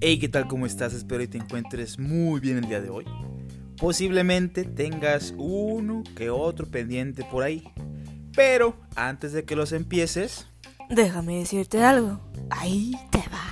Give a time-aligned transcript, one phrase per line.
[0.00, 0.48] Hey, ¿qué tal?
[0.48, 0.94] ¿Cómo estás?
[0.94, 3.04] Espero que te encuentres muy bien el día de hoy.
[3.78, 7.64] Posiblemente tengas uno que otro pendiente por ahí.
[8.34, 10.46] Pero antes de que los empieces,
[10.92, 12.20] Déjame decirte algo.
[12.50, 13.51] Ahí te va.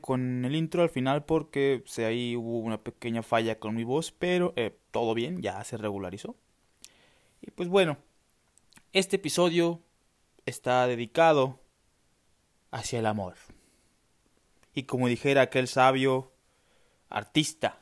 [0.00, 4.12] Con el intro al final porque sé, ahí hubo una pequeña falla con mi voz,
[4.12, 6.36] pero eh, todo bien, ya se regularizó.
[7.40, 7.98] Y pues bueno,
[8.92, 9.80] este episodio
[10.46, 11.60] está dedicado
[12.70, 13.34] hacia el amor.
[14.74, 16.32] Y como dijera aquel sabio
[17.08, 17.78] artista,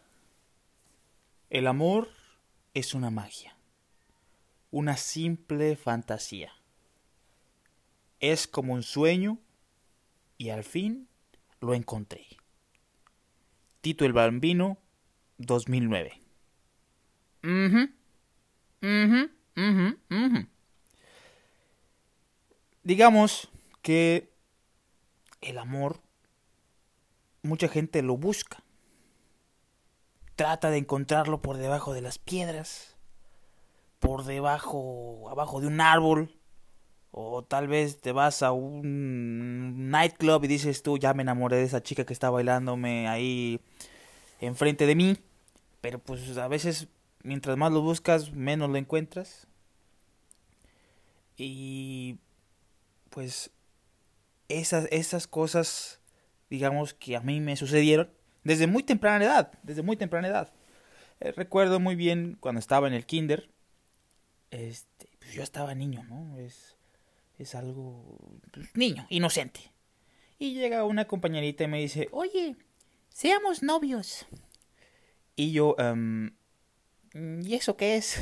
[1.50, 2.08] el amor
[2.74, 3.56] es una magia,
[4.70, 6.52] una simple fantasía.
[8.20, 9.38] Es como un sueño
[10.38, 11.08] y al fin
[11.66, 12.26] lo encontré.
[13.82, 14.78] Tito el Bambino,
[15.38, 16.20] 2009.
[17.42, 17.94] Mhm.
[18.80, 19.30] Mhm.
[19.54, 19.98] Mhm.
[20.08, 20.48] Mhm.
[22.82, 23.50] Digamos
[23.82, 24.32] que
[25.40, 26.00] el amor
[27.42, 28.62] mucha gente lo busca.
[30.34, 32.96] Trata de encontrarlo por debajo de las piedras,
[33.98, 36.38] por debajo, abajo de un árbol,
[37.18, 41.62] o tal vez te vas a un nightclub y dices tú, ya me enamoré de
[41.62, 43.58] esa chica que está bailándome ahí
[44.38, 45.16] enfrente de mí.
[45.80, 46.88] Pero pues a veces,
[47.22, 49.46] mientras más lo buscas, menos lo encuentras.
[51.38, 52.18] Y
[53.08, 53.50] pues
[54.50, 56.00] esas, esas cosas,
[56.50, 58.10] digamos que a mí me sucedieron
[58.44, 60.52] desde muy temprana edad, desde muy temprana edad.
[61.20, 63.48] Eh, recuerdo muy bien cuando estaba en el kinder,
[64.50, 66.36] este, pues yo estaba niño, ¿no?
[67.38, 68.18] Es algo
[68.52, 69.72] pues, niño, inocente.
[70.38, 72.56] Y llega una compañerita y me dice, oye,
[73.08, 74.26] seamos novios.
[75.34, 76.30] Y yo, um,
[77.14, 78.20] ¿y eso qué es?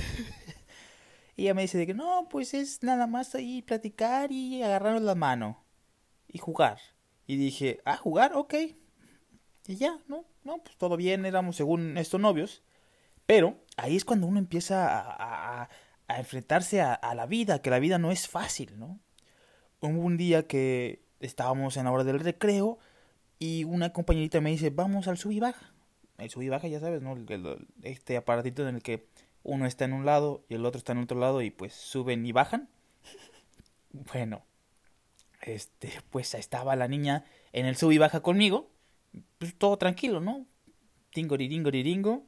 [1.37, 5.03] y ella me dice de que no, pues es nada más ahí platicar y agarrarnos
[5.03, 5.65] la mano
[6.29, 6.79] y jugar.
[7.27, 8.55] Y dije, ah, jugar, ok.
[9.67, 10.25] Y ya, ¿no?
[10.45, 12.63] No, pues todo bien, éramos según estos novios.
[13.27, 15.69] Pero ahí es cuando uno empieza a, a,
[16.09, 19.01] a enfrentarse a, a, la vida, que la vida no es fácil, ¿no?
[19.85, 22.79] Hubo un día que estábamos en la hora del recreo
[23.39, 25.75] y una compañerita me dice, vamos al sub y baja.
[26.17, 27.15] El sub y baja, ya sabes, ¿no?
[27.83, 29.07] Este aparatito en el que
[29.43, 32.25] uno está en un lado y el otro está en otro lado y pues suben
[32.25, 32.69] y bajan.
[34.13, 34.43] Bueno,
[35.43, 38.71] este, pues estaba la niña en el sub y baja conmigo,
[39.39, 40.47] pues todo tranquilo, ¿no?
[41.11, 42.27] Tingoriringoriringo.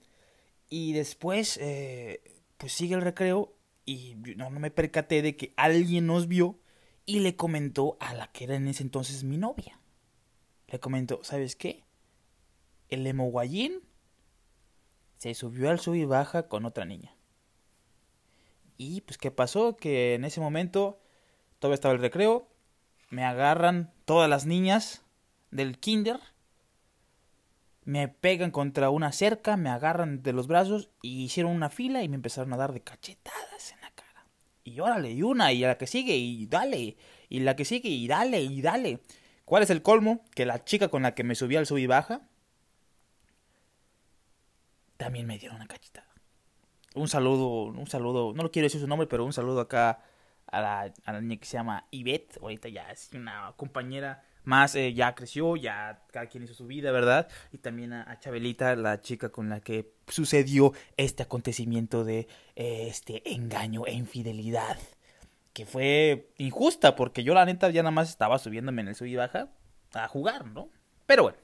[0.68, 2.20] Y después, eh,
[2.58, 3.56] pues sigue el recreo
[3.86, 6.60] y no, no me percaté de que alguien nos vio
[7.06, 9.80] y le comentó a la que era en ese entonces mi novia.
[10.66, 11.84] Le comentó, ¿sabes qué?
[12.88, 13.80] El emoguayín
[15.16, 17.16] se subió al sub y baja con otra niña.
[18.76, 19.76] Y pues, ¿qué pasó?
[19.76, 21.00] Que en ese momento
[21.60, 22.48] todavía estaba el recreo.
[23.08, 25.02] Me agarran todas las niñas
[25.52, 26.20] del kinder.
[27.84, 32.08] Me pegan contra una cerca, me agarran de los brazos y hicieron una fila y
[32.08, 33.75] me empezaron a dar de cachetadas.
[34.66, 36.96] Y órale, y una, y la que sigue, y dale,
[37.28, 39.00] y la que sigue, y dale, y dale.
[39.44, 40.24] ¿Cuál es el colmo?
[40.34, 42.22] Que la chica con la que me subí al sub y baja
[44.96, 46.08] también me dieron una cachetada.
[46.96, 50.02] Un saludo, un saludo, no lo quiero decir su nombre, pero un saludo acá
[50.46, 52.38] a la, a la niña que se llama Ivette.
[52.42, 56.92] Ahorita ya es una compañera más, eh, ya creció, ya cada quien hizo su vida,
[56.92, 57.28] ¿verdad?
[57.52, 63.32] Y también a, Chabelita, la chica con la que sucedió este acontecimiento de eh, este
[63.32, 64.78] engaño e infidelidad.
[65.52, 69.06] Que fue injusta, porque yo la neta ya nada más estaba subiéndome en el sub
[69.06, 69.48] y baja
[69.94, 70.68] a jugar, ¿no?
[71.06, 71.38] Pero bueno.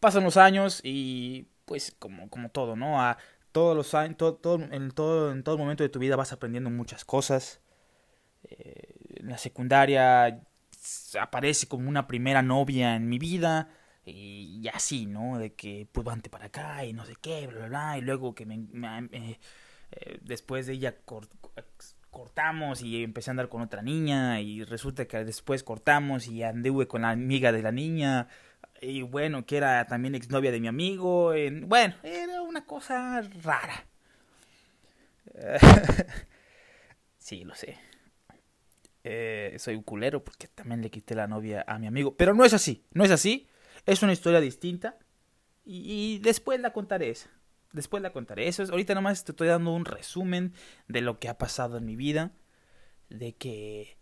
[0.00, 3.02] Pasan los años y pues como, como todo, ¿no?
[3.02, 3.18] A
[3.50, 6.70] todos los años, todo, todo, en, todo, en todo momento de tu vida vas aprendiendo
[6.70, 7.60] muchas cosas.
[8.44, 10.40] Eh, en la secundaria
[11.20, 13.70] aparece como una primera novia en mi vida
[14.04, 15.38] y, así, ¿no?
[15.38, 17.98] De que pues vante para acá y no sé qué, bla, bla, bla.
[17.98, 18.66] Y luego que me,
[19.12, 21.30] eh, después de ella cort,
[22.10, 26.88] cortamos y empecé a andar con otra niña y resulta que después cortamos y anduve
[26.88, 28.28] con la amiga de la niña
[28.80, 31.34] y bueno, que era también exnovia de mi amigo.
[31.34, 33.86] En, bueno, era una cosa rara.
[37.18, 37.78] sí, lo sé.
[39.10, 42.14] Eh, soy un culero porque también le quité la novia a mi amigo.
[42.14, 43.48] Pero no es así, no es así.
[43.86, 44.98] Es una historia distinta.
[45.64, 47.30] Y, después la contaré esa.
[47.72, 48.48] Después la contaré.
[48.48, 50.52] Eso es, ahorita nomás te estoy dando un resumen
[50.88, 52.32] de lo que ha pasado en mi vida.
[53.08, 53.96] De que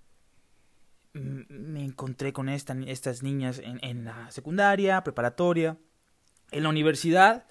[1.13, 5.79] me encontré con esta, estas niñas en, la secundaria, preparatoria.
[6.51, 7.47] En la universidad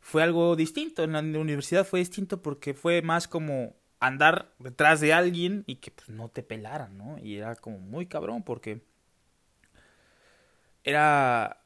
[0.00, 1.04] fue algo distinto.
[1.04, 5.92] En la universidad fue distinto porque fue más como andar detrás de alguien y que
[5.92, 7.18] pues, no te pelaran, ¿no?
[7.18, 8.82] Y era como muy cabrón porque
[10.84, 11.62] era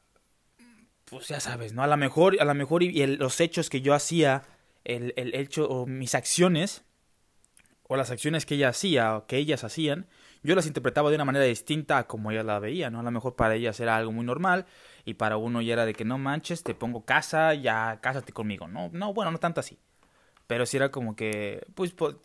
[1.05, 1.81] pues ya sabes, ¿no?
[1.81, 4.43] A lo mejor, a lo mejor y, los hechos que yo hacía,
[4.83, 6.83] el, el hecho o mis acciones
[7.83, 10.07] o las acciones que ella hacía o que ellas hacían,
[10.43, 12.99] yo las interpretaba de una manera distinta a como ella la veía, ¿no?
[12.99, 14.67] A lo mejor para ellas era algo muy normal
[15.05, 18.67] y para uno ya era de que no manches, te pongo casa, ya cásate conmigo,
[18.67, 18.89] ¿no?
[18.93, 19.79] No, bueno, no tanto así.
[20.47, 22.15] Pero sí era como que, pues, pues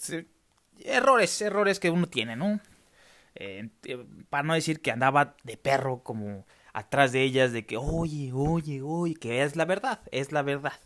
[0.85, 2.61] errores, errores que uno tiene, ¿no?
[3.35, 7.77] Eh, eh, para no decir que andaba de perro como atrás de ellas de que,
[7.77, 10.81] oye, oye, oye, que es la verdad, es la verdad.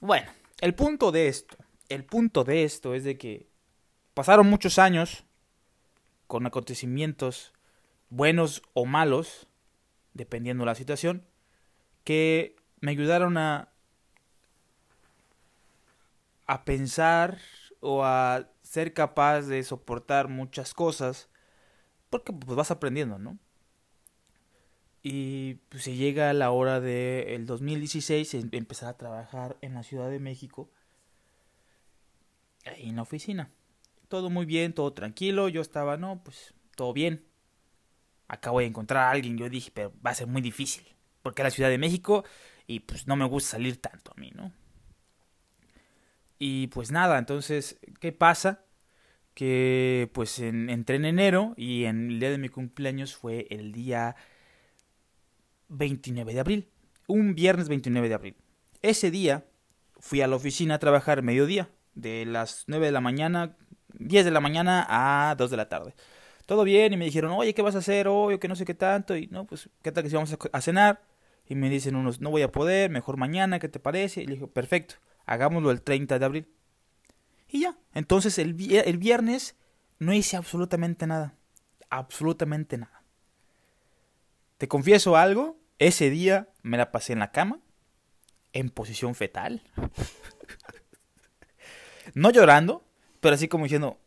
[0.00, 0.30] Bueno,
[0.60, 1.56] el punto de esto,
[1.88, 3.48] el punto de esto es de que
[4.14, 5.24] pasaron muchos años
[6.26, 7.52] con acontecimientos
[8.08, 9.46] buenos o malos,
[10.14, 11.26] dependiendo de la situación,
[12.04, 13.71] que me ayudaron a
[16.46, 17.38] a pensar
[17.80, 21.28] o a ser capaz de soportar muchas cosas
[22.10, 23.38] porque pues vas aprendiendo, ¿no?
[25.02, 30.10] Y pues se llega la hora del el 2016 empezar a trabajar en la Ciudad
[30.10, 30.70] de México
[32.66, 33.50] ahí en la oficina.
[34.08, 35.48] Todo muy bien, todo tranquilo.
[35.48, 37.24] Yo estaba, no, pues todo bien.
[38.28, 39.38] Acabo de encontrar a alguien.
[39.38, 40.84] Yo dije, pero va a ser muy difícil.
[41.22, 42.24] Porque es la Ciudad de México
[42.66, 44.52] y pues no me gusta salir tanto a mí, ¿no?
[46.44, 48.64] Y pues nada, entonces, ¿qué pasa?
[49.32, 54.16] Que pues entré en enero y en el día de mi cumpleaños fue el día
[55.68, 56.68] 29 de abril,
[57.06, 58.36] un viernes 29 de abril.
[58.82, 59.44] Ese día
[60.00, 63.56] fui a la oficina a trabajar mediodía, de las 9 de la mañana,
[64.00, 65.94] 10 de la mañana a 2 de la tarde.
[66.46, 68.34] Todo bien y me dijeron, oye, ¿qué vas a hacer hoy?
[68.34, 69.16] O que no sé qué tanto.
[69.16, 71.04] Y no, pues, ¿qué tal que si vamos a cenar?
[71.48, 74.22] Y me dicen unos, no voy a poder, mejor mañana, ¿qué te parece?
[74.22, 74.96] Y le digo, perfecto,
[75.32, 76.48] hagámoslo el 30 de abril.
[77.48, 79.56] Y ya, entonces el, el viernes
[79.98, 81.34] no hice absolutamente nada.
[81.88, 83.02] Absolutamente nada.
[84.58, 87.60] Te confieso algo, ese día me la pasé en la cama,
[88.52, 89.62] en posición fetal.
[92.14, 92.84] no llorando,
[93.20, 93.98] pero así como diciendo,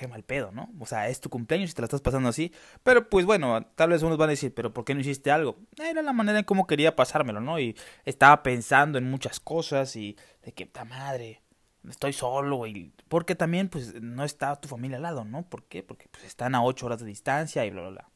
[0.00, 0.70] qué mal pedo, ¿no?
[0.80, 2.52] O sea, es tu cumpleaños y te la estás pasando así.
[2.82, 5.58] Pero pues bueno, tal vez unos van a decir, pero ¿por qué no hiciste algo?
[5.78, 7.58] Era la manera en cómo quería pasármelo, ¿no?
[7.60, 11.42] Y estaba pensando en muchas cosas y de que, ta madre,
[11.88, 15.42] estoy solo y porque también pues no está tu familia al lado, ¿no?
[15.42, 15.82] ¿Por qué?
[15.82, 18.10] Porque pues están a ocho horas de distancia y bla, bla, bla.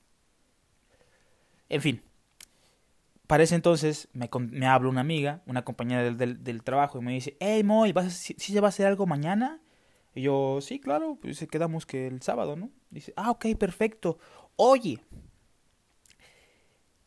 [1.69, 2.03] En fin,
[3.27, 7.63] para ese entonces me, habla una amiga, una compañera del, trabajo, y me dice, hey
[7.63, 9.61] Moy, ¿vas ¿sí, se va a hacer algo mañana?
[10.15, 12.71] Y yo, sí, claro, pues quedamos que el sábado, ¿no?
[12.91, 14.19] Dice, ah, ok, perfecto.
[14.57, 15.01] Oye,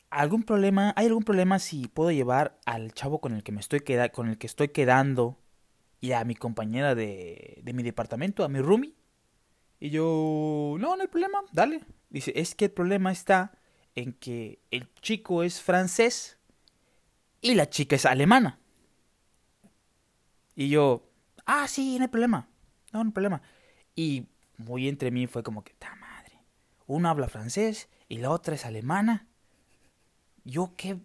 [0.09, 0.93] ¿algún problema?
[0.97, 4.27] ¿Hay algún problema si puedo llevar al chavo con el que me estoy queda con
[4.27, 5.37] el que estoy quedando
[6.01, 8.93] y a mi compañera de, de mi departamento, a mi roomie?
[9.79, 11.81] Y yo, no, no hay problema, dale.
[12.09, 13.57] Dice, es que el problema está
[13.95, 16.37] en que el chico es francés
[17.41, 18.59] y la chica es alemana.
[20.55, 21.09] Y yo,
[21.45, 22.49] ah, sí, no hay problema,
[22.97, 23.41] no, no problema.
[23.95, 24.27] Y
[24.57, 26.39] muy entre mí fue como que, ta madre,
[26.87, 29.27] uno habla francés y la otra es alemana.
[30.43, 30.97] Yo qué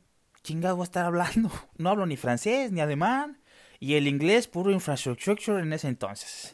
[0.42, 1.50] chingado voy a estar hablando.
[1.78, 3.38] No hablo ni francés ni alemán.
[3.80, 6.52] Y el inglés puro infrastructure en ese entonces.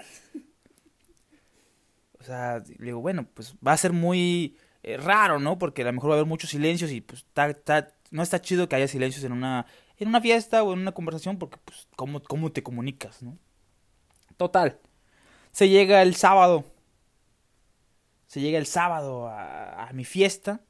[2.18, 5.59] O sea, digo, bueno, pues va a ser muy eh, raro, ¿no?
[5.59, 7.26] Porque a lo mejor va a haber muchos silencios y pues
[8.11, 9.66] no está chido que haya silencios en una,
[9.99, 13.37] en una fiesta o en una conversación porque pues cómo, cómo te comunicas, ¿no?
[14.38, 14.78] Total.
[15.59, 16.65] Se llega el sábado.
[18.29, 20.61] Se llega el sábado a, mi fiesta.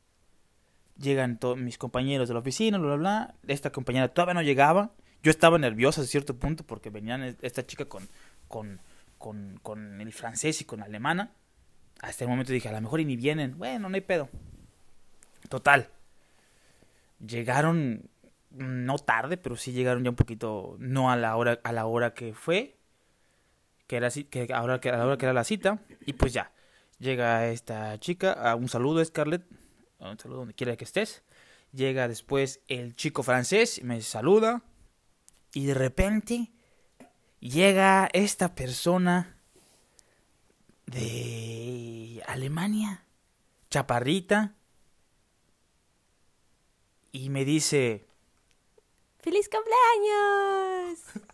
[0.97, 3.35] Llegan mis compañeros de la oficina, bla, bla, bla.
[3.49, 4.93] Esta compañera todavía no llegaba.
[5.23, 8.09] Yo estaba nerviosa a cierto punto porque venían esta chica con,
[8.49, 8.81] con,
[9.19, 11.33] con, con el francés y con la alemana
[12.01, 13.59] hasta el momento dije, a lo mejor y ni vienen.
[13.59, 14.31] Bueno, no hay pedo.
[15.51, 15.91] Total.
[17.21, 18.09] Llegaron
[18.53, 22.15] no tarde, pero sí llegaron ya un poquito no a la hora a la hora
[22.15, 22.78] que fue,
[23.89, 26.53] que era que ahora que a la hora que era la cita y pues ya
[26.99, 29.45] llega esta chica, a un saludo Scarlett,
[29.99, 31.25] un saludo donde quiera que estés.
[31.73, 34.63] Llega después el chico francés, me saluda
[35.53, 36.53] y de repente
[37.41, 39.37] llega esta persona
[40.87, 43.05] de Alemania,
[43.71, 44.55] chaparrita,
[47.13, 48.07] y me dice,
[49.19, 51.25] ¡Feliz cumpleaños!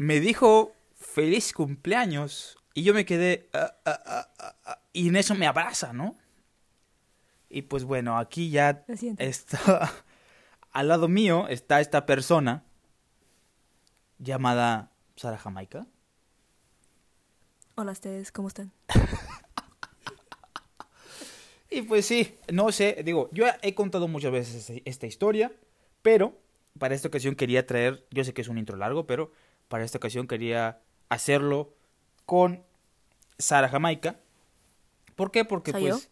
[0.00, 4.28] Me dijo, feliz cumpleaños, y yo me quedé, ah, ah,
[4.64, 6.16] ah, y en eso me abraza, ¿no?
[7.50, 8.82] Y pues bueno, aquí ya
[9.18, 9.92] está
[10.72, 12.64] al lado mío está esta persona
[14.18, 15.86] llamada Sara Jamaica.
[17.74, 18.72] Hola a ustedes, ¿cómo están?
[21.72, 25.52] Y pues sí, no sé, digo, yo he contado muchas veces esta historia,
[26.02, 26.36] pero
[26.80, 29.30] para esta ocasión quería traer, yo sé que es un intro largo, pero
[29.70, 31.72] para esta ocasión quería hacerlo
[32.26, 32.64] con
[33.38, 34.20] Sara Jamaica.
[35.14, 35.44] ¿Por qué?
[35.44, 36.10] Porque pues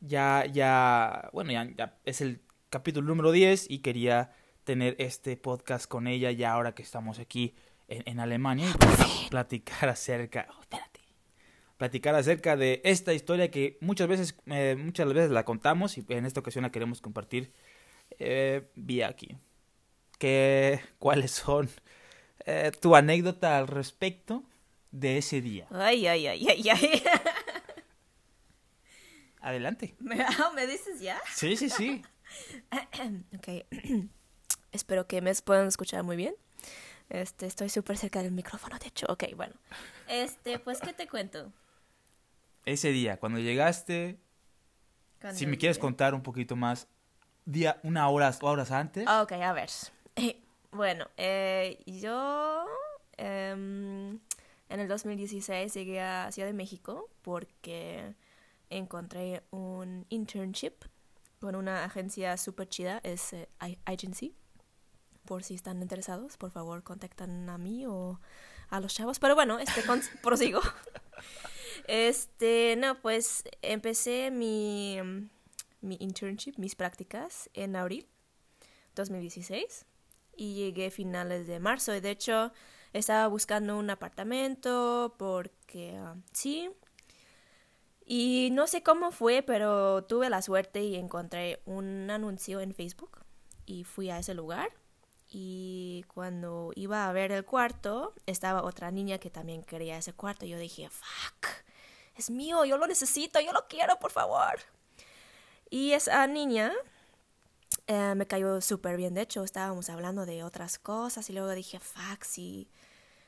[0.00, 4.32] ya, ya, bueno, ya, ya es el capítulo número 10 y quería
[4.64, 7.54] tener este podcast con ella ya ahora que estamos aquí
[7.88, 10.48] en, en Alemania y pues, platicar acerca...
[10.50, 10.94] oh, espérate
[11.76, 16.24] platicar acerca de esta historia que muchas veces eh, muchas veces la contamos y en
[16.24, 17.52] esta ocasión la queremos compartir
[18.18, 19.36] eh, vía aquí.
[20.18, 21.68] ¿Qué, ¿Cuáles son
[22.44, 24.44] eh, tu anécdota al respecto
[24.90, 25.66] de ese día?
[25.70, 27.02] Ay, ay, ay, ay, ay.
[29.40, 29.94] Adelante.
[29.98, 31.20] ¿Me, ah, ¿me dices ya?
[31.34, 32.02] Sí, sí, sí.
[33.36, 33.66] Ok.
[34.72, 36.34] Espero que me puedan escuchar muy bien.
[37.10, 39.06] Este, estoy súper cerca del micrófono, de hecho.
[39.08, 39.54] Ok, bueno.
[40.08, 41.52] Este, pues, ¿qué te cuento?
[42.64, 44.18] Ese día, cuando llegaste,
[45.32, 46.88] si me quieres contar un poquito más,
[47.44, 49.06] día, una hora, horas antes.
[49.06, 49.70] Ok, a ver.
[50.74, 52.66] Bueno, eh, yo
[53.16, 54.18] em,
[54.68, 58.16] en el 2016 llegué a Ciudad de México porque
[58.70, 60.72] encontré un internship
[61.38, 63.48] con una agencia súper chida, es eh,
[63.84, 64.34] Agency.
[65.24, 68.18] Por si están interesados, por favor, contactan a mí o
[68.68, 69.20] a los chavos.
[69.20, 69.80] Pero bueno, este
[70.22, 70.60] prosigo.
[71.86, 74.98] Este, no, pues empecé mi,
[75.82, 78.08] mi internship, mis prácticas en abril
[78.96, 79.86] 2016
[80.36, 81.94] y llegué a finales de marzo.
[81.94, 82.52] Y de hecho,
[82.92, 86.70] estaba buscando un apartamento porque ah, sí.
[88.06, 93.24] Y no sé cómo fue, pero tuve la suerte y encontré un anuncio en Facebook
[93.66, 94.70] y fui a ese lugar.
[95.28, 100.46] Y cuando iba a ver el cuarto, estaba otra niña que también quería ese cuarto.
[100.46, 101.48] Yo dije, fuck,
[102.14, 104.60] es mío, yo lo necesito, yo lo quiero, por favor.
[105.70, 106.72] Y esa niña
[107.86, 109.14] eh, me cayó súper bien.
[109.14, 112.70] De hecho, estábamos hablando de otras cosas y luego dije, fuck, sí.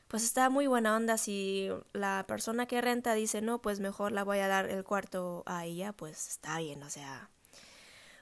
[0.07, 1.17] Pues está muy buena onda.
[1.17, 5.43] Si la persona que renta dice, no, pues mejor la voy a dar el cuarto
[5.45, 7.29] a ella, pues está bien, o sea.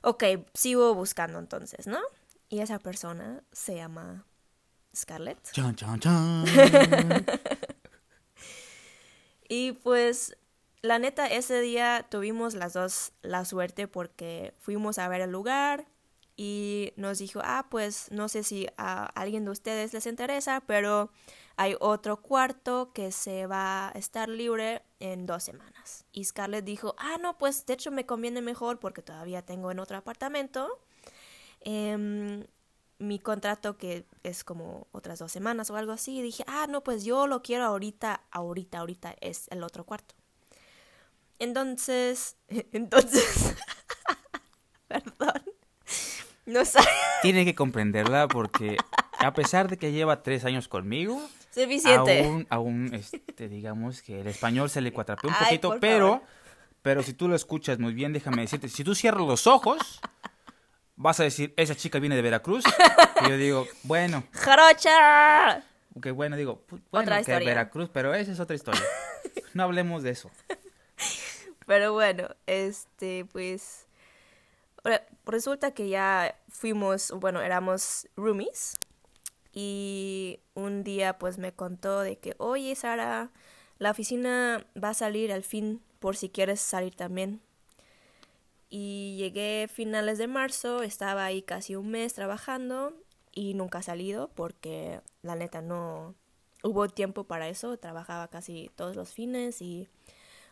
[0.02, 0.24] Ok,
[0.54, 2.00] sigo buscando entonces, ¿no?
[2.50, 4.26] Y esa persona se llama
[4.96, 5.52] Scarlett.
[5.52, 6.46] Chan, chan, chan.
[9.48, 10.36] Y pues,
[10.82, 15.86] la neta, ese día tuvimos las dos la suerte porque fuimos a ver el lugar
[16.38, 21.12] y nos dijo, ah, pues no sé si a alguien de ustedes les interesa, pero
[21.58, 26.06] hay otro cuarto que se va a estar libre en dos semanas.
[26.12, 29.80] Y Scarlett dijo, ah, no, pues de hecho me conviene mejor porque todavía tengo en
[29.80, 30.80] otro apartamento.
[31.62, 32.46] em,
[33.00, 36.20] mi contrato que es como otras dos semanas o algo así.
[36.20, 40.16] Y dije, ah, no, pues yo lo quiero ahorita, ahorita, ahorita es el otro cuarto.
[41.40, 42.38] Entonces,
[42.72, 43.56] entonces,
[44.88, 45.42] perdón,
[46.46, 46.80] no sé,
[47.22, 48.78] Tiene que comprenderla porque
[49.20, 51.22] a pesar de que lleva tres años conmigo,
[51.52, 52.26] suficiente.
[52.26, 56.28] aún, aún este, digamos que el español se le cuatrapeó un Ay, poquito, pero, favor.
[56.82, 60.00] pero si tú lo escuchas muy bien, déjame decirte, si tú cierras los ojos,
[60.96, 62.64] vas a decir, esa chica viene de Veracruz,
[63.26, 65.64] y yo digo, bueno, ¡Jarocha!
[66.02, 66.62] que bueno, digo,
[66.92, 67.48] bueno, Otra que historia.
[67.50, 68.82] Veracruz, pero esa es otra historia.
[69.54, 70.30] No hablemos de eso.
[71.66, 73.85] Pero bueno, este, pues,
[74.86, 78.76] re- resulta que ya fuimos, bueno, éramos roomies
[79.52, 83.32] y un día pues me contó de que, oye Sara,
[83.78, 87.42] la oficina va a salir al fin por si quieres salir también.
[88.70, 92.94] Y llegué finales de marzo, estaba ahí casi un mes trabajando
[93.34, 96.16] y nunca salido porque la neta no
[96.64, 99.88] hubo tiempo para eso, trabajaba casi todos los fines y...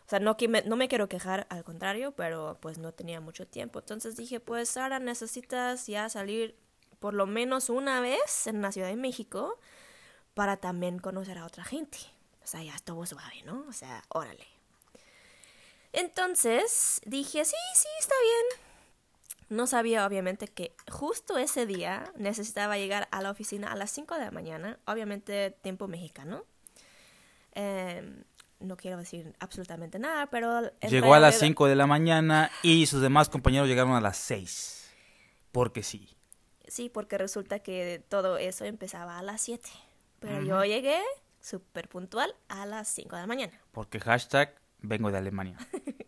[0.06, 3.48] O sea, no, me, no me quiero quejar, al contrario, pero pues no tenía mucho
[3.48, 3.80] tiempo.
[3.80, 6.56] Entonces dije, pues Sara, necesitas ya salir
[7.00, 9.60] por lo menos una vez en la Ciudad de México
[10.34, 11.98] para también conocer a otra gente.
[12.44, 13.66] O sea, ya estuvo suave, ¿no?
[13.68, 14.46] O sea, órale.
[15.94, 18.64] Entonces dije, sí, sí, está bien.
[19.50, 24.16] No sabía, obviamente, que justo ese día necesitaba llegar a la oficina a las 5
[24.16, 26.44] de la mañana, obviamente tiempo mexicano.
[27.54, 28.24] Em,
[28.64, 30.62] no quiero decir absolutamente nada, pero...
[30.90, 34.18] Llegó a las realidad- 5 de la mañana y sus demás compañeros llegaron a las
[34.18, 34.92] 6.
[35.52, 36.16] Porque sí.
[36.68, 39.70] Sí, porque resulta que todo eso empezaba a las 7.
[40.20, 41.00] Pero yo llegué
[41.42, 43.54] súper puntual a las 5 de la mañana.
[43.72, 45.58] Porque hashtag vengo de Alemania.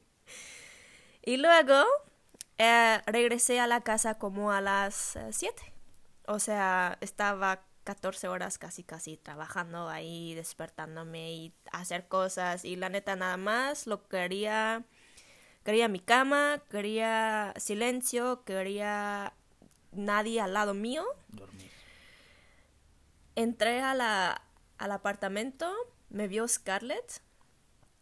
[1.27, 1.83] Y luego
[2.57, 5.73] Eh, regresé a la casa como a las 7.
[6.27, 12.65] o sea, estaba 14 horas casi casi trabajando ahí, despertándome y hacer cosas.
[12.65, 14.83] Y la neta nada más lo quería...
[15.63, 19.33] Quería mi cama, quería silencio, quería
[19.93, 21.03] nadie al lado mío.
[21.29, 21.71] Dormir.
[23.35, 24.43] Entré a la,
[24.77, 25.73] al apartamento,
[26.09, 27.21] me vio Scarlett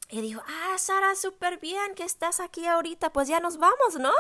[0.10, 4.12] y dijo, ah, Sara, súper bien que estás aquí ahorita, pues ya nos vamos, ¿no?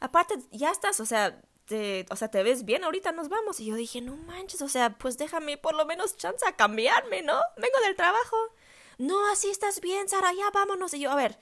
[0.00, 3.60] Aparte, ya estás, o sea, te, o sea, te ves bien, ahorita nos vamos.
[3.60, 7.22] Y yo dije, no manches, o sea, pues déjame por lo menos chance a cambiarme,
[7.22, 7.38] ¿no?
[7.56, 8.36] Vengo del trabajo.
[8.98, 10.92] No, así estás bien, Sara, ya vámonos.
[10.94, 11.38] Y yo, a ver,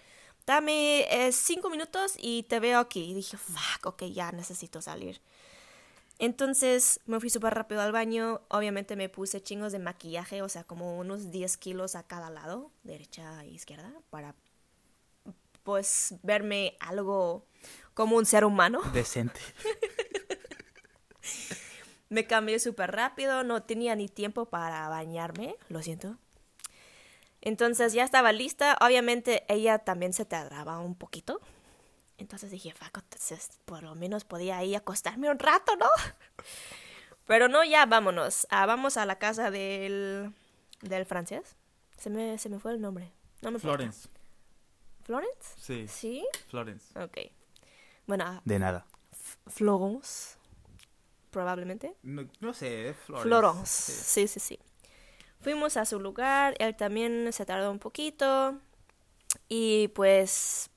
[0.46, 3.04] dame eh, cinco minutos y te veo aquí.
[3.10, 5.22] Y dije, fuck, ok, ya necesito salir.
[6.18, 8.42] Entonces me fui súper rápido al baño.
[8.48, 12.70] Obviamente me puse chingos de maquillaje, o sea, como unos 10 kilos a cada lado,
[12.82, 14.34] derecha e izquierda, para
[15.66, 17.44] pues verme algo
[17.92, 18.80] como un ser humano.
[18.92, 19.40] Decente.
[22.08, 26.16] me cambié súper rápido, no tenía ni tiempo para bañarme, lo siento.
[27.40, 31.40] Entonces ya estaba lista, obviamente ella también se tardaba un poquito.
[32.16, 35.88] Entonces dije, entonces por lo menos podía ahí acostarme un rato, ¿no?
[37.26, 38.46] Pero no, ya vámonos.
[38.50, 40.32] Ah, vamos a la casa del,
[40.80, 41.56] del francés.
[41.98, 43.12] Se me, se me fue el nombre.
[43.42, 43.58] No me.
[43.58, 44.08] Florence.
[45.06, 45.54] ¿Florence?
[45.56, 45.86] Sí.
[45.86, 46.26] Sí.
[46.48, 46.98] Florence.
[46.98, 47.18] Ok.
[48.08, 48.84] Bueno, ah, De nada.
[49.46, 50.36] Florence.
[51.30, 51.94] Probablemente.
[52.02, 53.28] No, no sé, Florence.
[53.28, 53.92] Florence.
[53.92, 54.26] Sí.
[54.26, 54.58] Sí, sí, sí.
[55.40, 58.58] Fuimos a su lugar, él también se tardó un poquito
[59.48, 60.70] y pues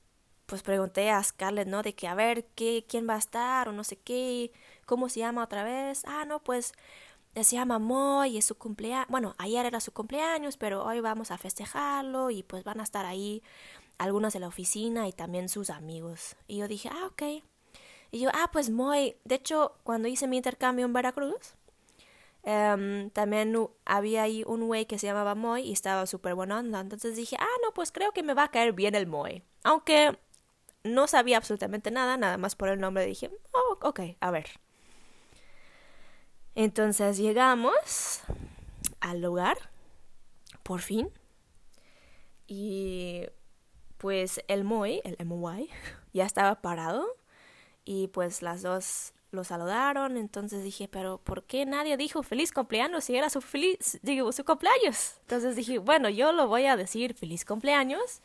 [0.46, 1.82] pues pregunté a Scarlett, ¿no?
[1.82, 4.52] De que a ver qué quién va a estar o no sé qué,
[4.86, 6.02] cómo se llama otra vez.
[6.06, 6.72] Ah, no, pues
[7.34, 9.08] se llama Moy, es su cumpleaños.
[9.08, 13.06] Bueno, ayer era su cumpleaños, pero hoy vamos a festejarlo y pues van a estar
[13.06, 13.42] ahí
[14.00, 16.36] algunos de la oficina y también sus amigos.
[16.46, 17.44] Y yo dije, ah, ok.
[18.10, 21.54] Y yo, ah, pues Moy, de hecho, cuando hice mi intercambio en Veracruz,
[22.42, 26.60] Em, también había ahí un güey que se llamaba Moy y estaba súper buena.
[26.60, 29.42] Entonces dije, ah, no, pues creo que me va a caer bien el Moy.
[29.62, 30.18] Aunque
[30.84, 34.46] no sabía absolutamente nada, nada más por el nombre dije, oh, ok, a ver.
[36.54, 38.22] Entonces llegamos
[39.00, 39.58] al lugar,
[40.62, 41.10] por fin.
[42.46, 43.26] Y
[44.00, 45.68] pues el Moy, el MY,
[46.14, 47.06] ya estaba parado.
[47.84, 50.16] Y pues las dos lo saludaron.
[50.16, 54.44] Entonces dije, pero ¿por qué nadie dijo feliz cumpleaños si era su feliz, digo, su
[54.44, 55.18] cumpleaños?
[55.20, 58.22] Entonces dije, bueno, yo lo voy a decir feliz cumpleaños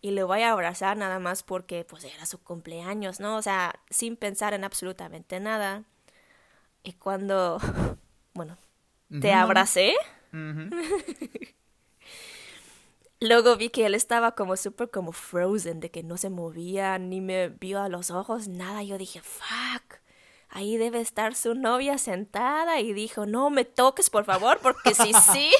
[0.00, 3.36] y le voy a abrazar nada más porque pues era su cumpleaños, ¿no?
[3.36, 5.84] O sea, sin pensar en absolutamente nada.
[6.82, 7.58] Y cuando,
[8.32, 8.56] bueno,
[9.20, 9.94] te abracé.
[13.24, 17.20] luego vi que él estaba como súper como frozen, de que no se movía, ni
[17.20, 18.82] me vio a los ojos, nada.
[18.82, 20.00] Yo dije, fuck,
[20.48, 25.12] ahí debe estar su novia sentada y dijo, no me toques, por favor, porque si
[25.32, 25.50] sí,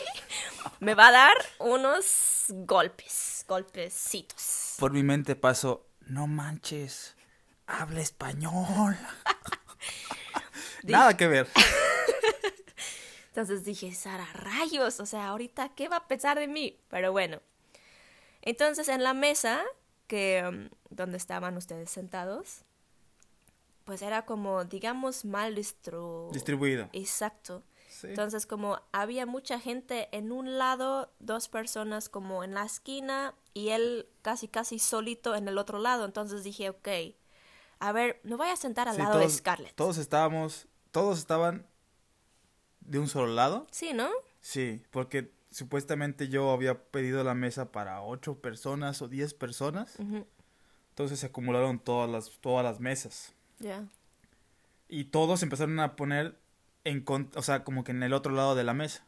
[0.81, 4.75] me va a dar unos golpes, golpecitos.
[4.79, 7.17] Por mi mente pasó, no manches,
[7.67, 8.97] habla español.
[10.85, 11.49] Nada que ver.
[13.29, 16.79] Entonces dije, Sara, rayos, o sea, ahorita, ¿qué va a pensar de mí?
[16.89, 17.41] Pero bueno.
[18.47, 19.65] Entonces en la mesa,
[20.07, 22.65] que um, donde estaban ustedes sentados,
[23.85, 26.29] pues era como, digamos, mal distru...
[26.33, 26.91] Distribuido.
[26.93, 27.63] Exacto.
[27.89, 28.09] Sí.
[28.09, 33.71] Entonces como había mucha gente en un lado, dos personas como en la esquina y
[33.71, 36.05] él casi casi solito en el otro lado.
[36.05, 36.89] Entonces dije, ok,
[37.79, 39.75] a ver, me voy a sentar al Sí, lado de Scarlett.
[39.75, 41.67] Todos estábamos, todos estaban
[42.81, 43.67] de un solo lado.
[43.71, 44.11] Sí, ¿no?
[44.41, 49.97] Sí, porque supuestamente yo había pedido la mesa para ocho personas o diez personas.
[50.91, 53.35] Entonces se acumularon todas las, todas las mesas.
[53.61, 53.87] Ya.
[54.89, 56.39] Y todos empezaron a poner
[56.85, 59.07] en o sea, como que en el otro lado de la mesa.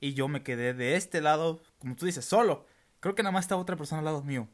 [0.00, 2.66] Y yo me quedé de este lado, como tú dices, solo.
[3.00, 4.48] Creo que nada más estaba otra persona al lado mío.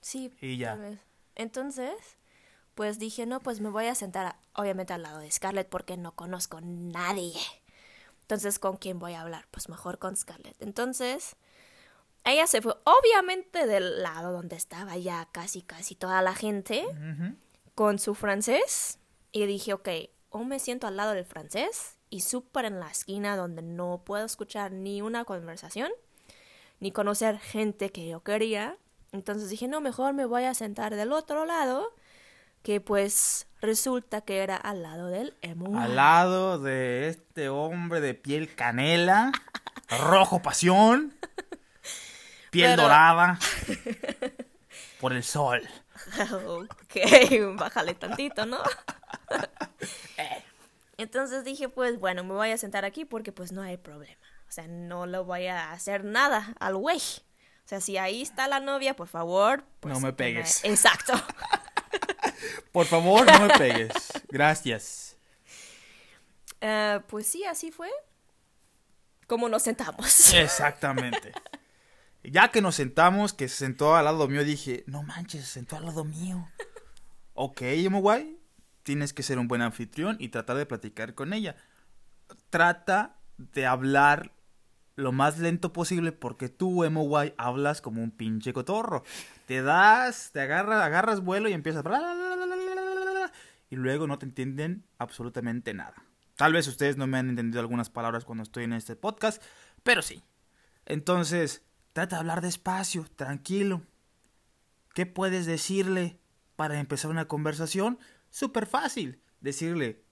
[0.00, 0.70] Sí, Y ya.
[0.72, 1.00] tal vez.
[1.34, 1.92] Entonces,
[2.74, 5.96] pues dije, no, pues me voy a sentar, a- obviamente, al lado de Scarlett porque
[5.96, 7.34] no conozco nadie.
[8.28, 9.46] Entonces, ¿con quién voy a hablar?
[9.50, 10.60] Pues mejor con Scarlett.
[10.60, 11.36] Entonces,
[12.24, 16.84] ella se fue, obviamente, del lado donde estaba ya casi, casi toda la gente
[17.74, 18.98] con su francés.
[19.32, 19.88] Y dije, ok,
[20.28, 24.26] o me siento al lado del francés y súper en la esquina donde no puedo
[24.26, 25.90] escuchar ni una conversación,
[26.80, 28.76] ni conocer gente que yo quería.
[29.10, 31.94] Entonces dije, no, mejor me voy a sentar del otro lado,
[32.68, 35.80] que pues resulta que era al lado del emo.
[35.80, 39.32] Al lado de este hombre de piel canela,
[40.06, 41.16] rojo pasión,
[42.50, 43.38] piel Pero- dorada,
[45.00, 45.66] por el sol.
[46.46, 48.58] ok, bájale tantito, ¿no?
[50.98, 54.20] Entonces dije, pues bueno, me voy a sentar aquí porque pues no hay problema.
[54.46, 56.98] O sea, no le voy a hacer nada al güey.
[56.98, 59.64] O sea, si ahí está la novia, por favor.
[59.80, 60.62] Pues, no me pegues.
[60.64, 61.14] Exacto.
[62.72, 63.92] Por favor, no me pegues.
[64.28, 65.16] Gracias.
[66.62, 67.88] Uh, pues sí, así fue.
[69.26, 70.34] Como nos sentamos.
[70.34, 71.32] Exactamente.
[72.24, 75.76] Ya que nos sentamos, que se sentó al lado mío, dije, no manches, se sentó
[75.76, 76.48] al lado mío.
[77.34, 78.38] ok, emo guay,
[78.82, 81.56] tienes que ser un buen anfitrión y tratar de platicar con ella.
[82.50, 84.32] Trata de hablar
[84.96, 89.04] lo más lento posible porque tú, emo guay, hablas como un pinche cotorro.
[89.46, 91.84] Te das, te agarras, agarras vuelo y empiezas...
[93.70, 96.04] Y luego no te entienden absolutamente nada.
[96.36, 99.42] Tal vez ustedes no me han entendido algunas palabras cuando estoy en este podcast,
[99.82, 100.22] pero sí.
[100.86, 103.82] Entonces, trata de hablar despacio, tranquilo.
[104.94, 106.20] ¿Qué puedes decirle
[106.56, 107.98] para empezar una conversación?
[108.30, 109.20] Súper fácil.
[109.40, 110.04] Decirle,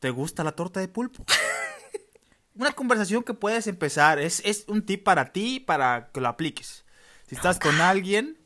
[0.00, 1.24] ¿te gusta la torta de pulpo?
[2.54, 4.18] una conversación que puedes empezar.
[4.18, 6.84] Es, es un tip para ti, para que lo apliques.
[7.26, 8.38] Si estás con alguien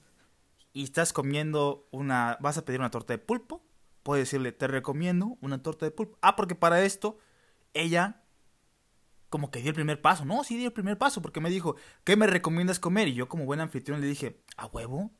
[0.72, 2.38] y estás comiendo una...
[2.40, 3.62] vas a pedir una torta de pulpo,
[4.02, 6.18] puedes decirle, te recomiendo una torta de pulpo.
[6.22, 7.18] Ah, porque para esto
[7.74, 8.22] ella
[9.30, 10.24] como que dio el primer paso.
[10.24, 13.08] No, sí dio el primer paso porque me dijo, ¿qué me recomiendas comer?
[13.08, 15.12] Y yo como buen anfitrión le dije, ¿a huevo?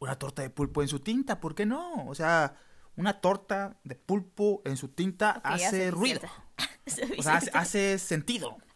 [0.00, 2.06] Una torta de pulpo en su tinta, ¿por qué no?
[2.06, 2.56] O sea,
[2.96, 6.20] una torta de pulpo en su tinta hace ruido.
[7.18, 8.58] o sea, hace, sentido.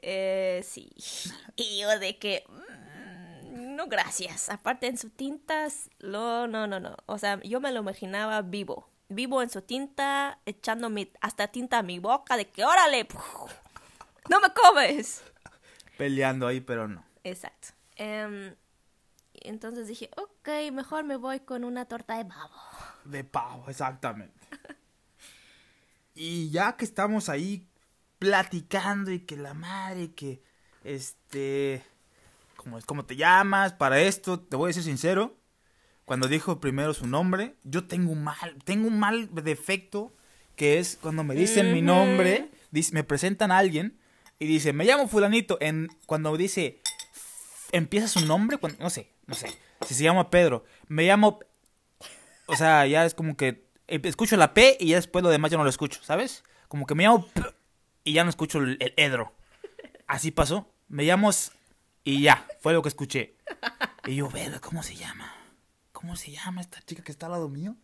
[0.00, 0.92] Eh, sí.
[1.56, 2.44] Y yo de que...
[3.78, 4.48] No, gracias.
[4.50, 6.96] Aparte en su tintas, no, no, no, no.
[7.06, 11.82] O sea, yo me lo imaginaba vivo vivo en su tinta, echando hasta tinta a
[11.82, 13.08] mi boca, de que órale,
[14.28, 15.22] no me comes.
[15.96, 17.04] Peleando ahí, pero no.
[17.24, 17.68] Exacto.
[17.96, 18.54] Em,
[19.34, 22.54] entonces dije, ok, mejor me voy con una torta de pavo.
[23.04, 24.38] De pavo, exactamente.
[26.14, 27.66] y ya que estamos ahí
[28.18, 30.42] platicando y que la madre, que
[30.84, 31.84] este,
[32.68, 33.72] ¿cómo, ¿cómo te llamas?
[33.72, 35.38] Para esto, te voy a ser sincero,
[36.04, 40.14] cuando dijo primero su nombre, yo tengo un mal, tengo un mal defecto
[40.54, 42.50] que es cuando me dicen mi nombre,
[42.92, 43.98] me presentan a alguien
[44.38, 46.80] y dice, me llamo fulanito, en, cuando dice,
[47.72, 49.48] empieza su nombre, cuando, no sé, no sé,
[49.86, 51.40] si se llama Pedro, me llamo,
[52.46, 55.56] o sea, ya es como que escucho la P y ya después lo demás ya
[55.56, 56.44] no lo escucho, ¿sabes?
[56.68, 57.42] Como que me llamo P
[58.04, 59.32] y ya no escucho el, el Edro.
[60.06, 61.30] Así pasó, me llamo
[62.08, 63.36] y ya, fue lo que escuché.
[64.06, 65.30] Y yo, veo ¿cómo se llama?
[65.92, 67.76] ¿cómo se llama esta chica que está al lado mío?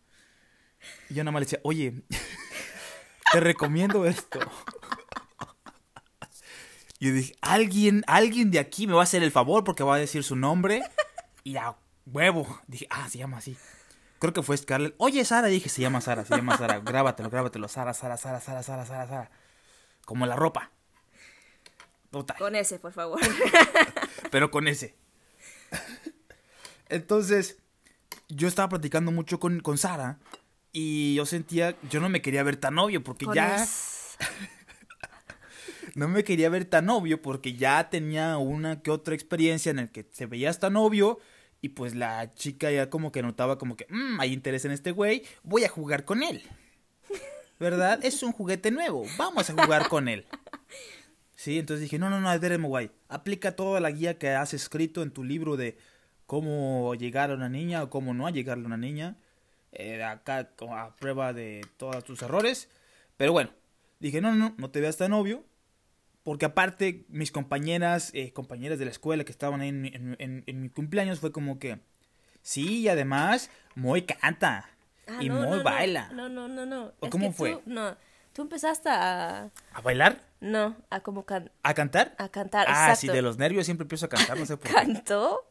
[1.09, 1.93] Y yo nada más le decía, oye,
[3.31, 4.39] te recomiendo esto.
[6.97, 9.93] Y yo dije, alguien, alguien de aquí me va a hacer el favor porque va
[9.93, 10.81] a decir su nombre.
[11.43, 11.75] Y a
[12.07, 12.61] huevo.
[12.65, 13.55] Dije, ah, se llama así.
[14.17, 14.95] Creo que fue Scarlett.
[14.97, 16.79] Oye, Sara, dije, se llama Sara, se llama Sara.
[16.79, 17.67] Grábatelo, grábatelo.
[17.67, 19.31] Sara, Sara, Sara, Sara, Sara, Sara, Sara.
[20.03, 20.71] Como la ropa.
[22.09, 22.37] Total.
[22.37, 23.19] Con ese, por favor.
[24.31, 24.95] Pero con ese.
[26.89, 27.57] Entonces,
[28.29, 30.19] yo estaba platicando mucho con, con Sara
[30.71, 33.65] y yo sentía, yo no me quería ver tan obvio porque ya...
[35.95, 39.89] no me quería ver tan obvio porque ya tenía una que otra experiencia en el
[39.89, 41.19] que se veía hasta novio
[41.61, 44.91] y pues la chica ya como que notaba como que, mmm, hay interés en este
[44.91, 46.43] güey, voy a jugar con él.
[47.57, 48.03] ¿Verdad?
[48.03, 50.25] es un juguete nuevo, vamos a jugar con él.
[51.35, 55.01] Sí, entonces dije, no, no, no, ver, guay, aplica toda la guía que has escrito
[55.01, 55.77] en tu libro de
[56.25, 59.17] cómo llegar a una niña o cómo no llegar a una niña.
[59.73, 62.69] Eh, acá a prueba de todos tus errores.
[63.17, 63.51] Pero bueno,
[63.99, 65.43] dije, no, no, no te veas tan obvio.
[66.23, 71.19] Porque aparte, mis compañeras, eh, compañeras de la escuela que estaban ahí en, mi cumpleaños,
[71.19, 71.81] fue como que,
[72.41, 74.71] sí, y además, muy canta.
[75.05, 76.09] Ah, y muy baila.
[76.13, 76.93] No, no, no, no.
[76.99, 77.61] ¿O cómo fue?
[77.67, 77.95] no,
[78.35, 79.49] tú empezaste a...
[79.73, 80.19] ¿A bailar?
[80.41, 81.49] No, a como can...
[81.63, 82.13] ¿A cantar?
[82.17, 84.73] A cantar, Ah, sí, de los nervios siempre empiezo a cantar, no sé por qué.
[84.73, 85.49] ¿Cantó?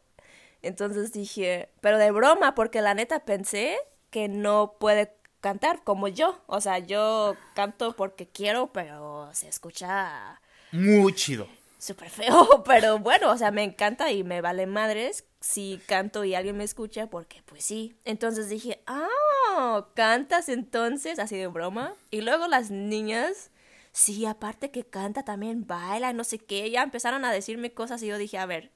[0.60, 3.78] Entonces dije, pero de broma, porque la neta pensé
[4.10, 6.38] que no puede cantar como yo.
[6.46, 10.40] O sea, yo canto porque quiero, pero se escucha...
[10.70, 11.48] Muy chido.
[11.78, 16.34] Súper feo, pero bueno, o sea, me encanta y me vale madres si canto y
[16.34, 17.94] alguien me escucha, porque pues sí.
[18.06, 21.92] Entonces dije, ah, cantas entonces, así de broma.
[22.10, 23.50] Y luego las niñas,
[23.92, 28.06] sí, aparte que canta, también baila, no sé qué, ya empezaron a decirme cosas y
[28.06, 28.72] yo dije, a ver,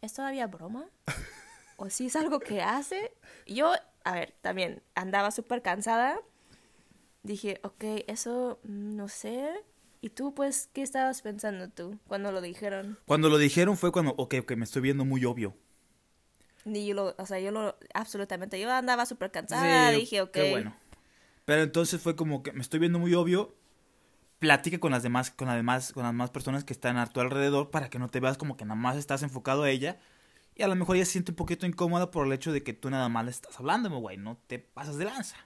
[0.00, 0.86] ¿es todavía broma?
[1.76, 3.12] ¿O si es algo que hace?
[3.46, 6.18] Yo, a ver, también andaba súper cansada.
[7.22, 9.52] Dije, ok, eso mm, no sé.
[10.00, 12.98] ¿Y tú, pues, qué estabas pensando tú cuando lo dijeron?
[13.06, 15.54] Cuando lo dijeron fue cuando, ok, ok, me estoy viendo muy obvio.
[16.64, 20.32] Ni yo lo, o sea, yo lo, absolutamente, yo andaba súper cansada, Sí, dije, ok.
[20.32, 20.76] Qué bueno.
[21.44, 23.54] Pero entonces fue como que me estoy viendo muy obvio.
[24.38, 27.20] Platica con las demás, con las demás, con las demás personas que están a tu
[27.20, 29.98] alrededor para que no te veas como que nada más estás enfocado a ella.
[30.54, 32.74] Y a lo mejor ella se siente un poquito incómoda por el hecho de que
[32.74, 34.16] tú nada más le estás hablando, güey.
[34.16, 35.36] No te pasas de lanza.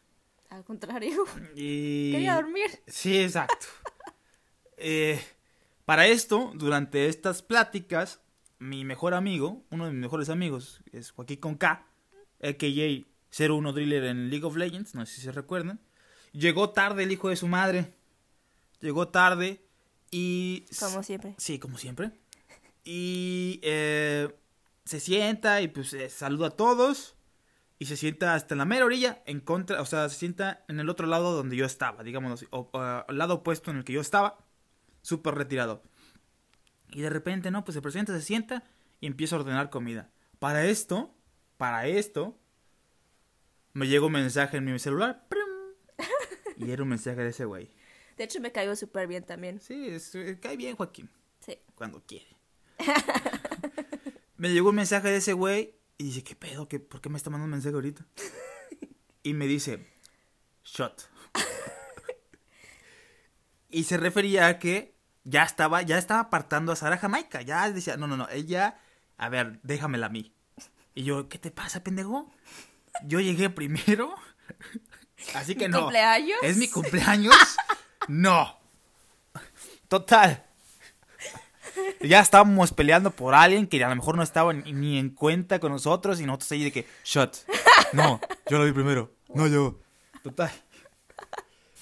[0.51, 2.11] Al contrario, Y...
[2.13, 2.83] quería dormir.
[2.87, 3.67] Sí, exacto.
[4.85, 5.23] Eh,
[5.85, 8.21] para esto, durante estas pláticas,
[8.63, 11.87] mi mejor amigo, uno de mis mejores amigos, es Joaquín con K,
[12.43, 13.13] a.k.a.
[13.35, 15.81] 01 Driller en League of Legends, no sé si se recuerdan.
[16.33, 17.95] Llegó tarde el hijo de su madre.
[18.81, 19.65] Llegó tarde
[20.11, 20.67] y...
[20.79, 21.35] Como siempre.
[21.39, 22.13] Sí, como siempre.
[22.85, 24.29] Y eh,
[24.85, 27.17] se sienta y pues eh, saluda a todos.
[27.79, 30.79] Y se sienta hasta en la mera orilla, en contra, o sea, se sienta en
[30.79, 33.93] el otro lado donde yo estaba, digamos así, o, al lado opuesto en el que
[33.93, 34.39] yo estaba,
[35.01, 35.83] súper retirado.
[36.93, 38.65] Y de repente, no, pues se presenta, se sienta
[39.01, 40.11] y empieza a ordenar comida.
[40.39, 41.15] Para esto,
[41.57, 42.37] para esto,
[43.73, 45.27] me llegó un mensaje en mi celular.
[45.29, 45.43] ¡prum!
[46.57, 47.71] Y era un mensaje de ese güey.
[48.17, 49.61] De hecho, me cayó súper bien también.
[49.61, 51.09] Sí, es- eh, cae bien, Joaquín
[51.41, 51.59] Sí.
[51.75, 52.37] cuando quiere.
[54.37, 56.69] me llegó un mensaje de ese güey y dice, ¿qué pedo?
[56.69, 58.07] ¿Qué, ¿Por qué me está mandando un mensaje ahorita?
[59.23, 59.87] Y me dice,
[60.65, 61.09] shot.
[63.71, 67.43] y se refería a que ya estaba, ya estaba apartando a Sara Jamaica.
[67.43, 68.79] Ya decía, no, no, no, ella,
[69.19, 70.33] a ver, déjamela a mí.
[70.95, 72.31] Y yo, ¿qué te pasa, pendejo?
[73.05, 74.15] Yo llegué primero.
[75.35, 75.81] Así que ¿Mi no.
[75.83, 76.39] cumpleaños?
[76.43, 77.35] ¿Es mi cumpleaños?
[78.09, 78.59] no.
[79.89, 80.45] Total.
[82.01, 85.59] Ya estábamos peleando por alguien que a lo mejor no estaba ni, ni en cuenta
[85.59, 87.47] con nosotros y nosotros ahí de que, shot.
[87.93, 89.15] No, yo lo vi primero.
[89.35, 89.79] No yo.
[90.23, 90.51] Total.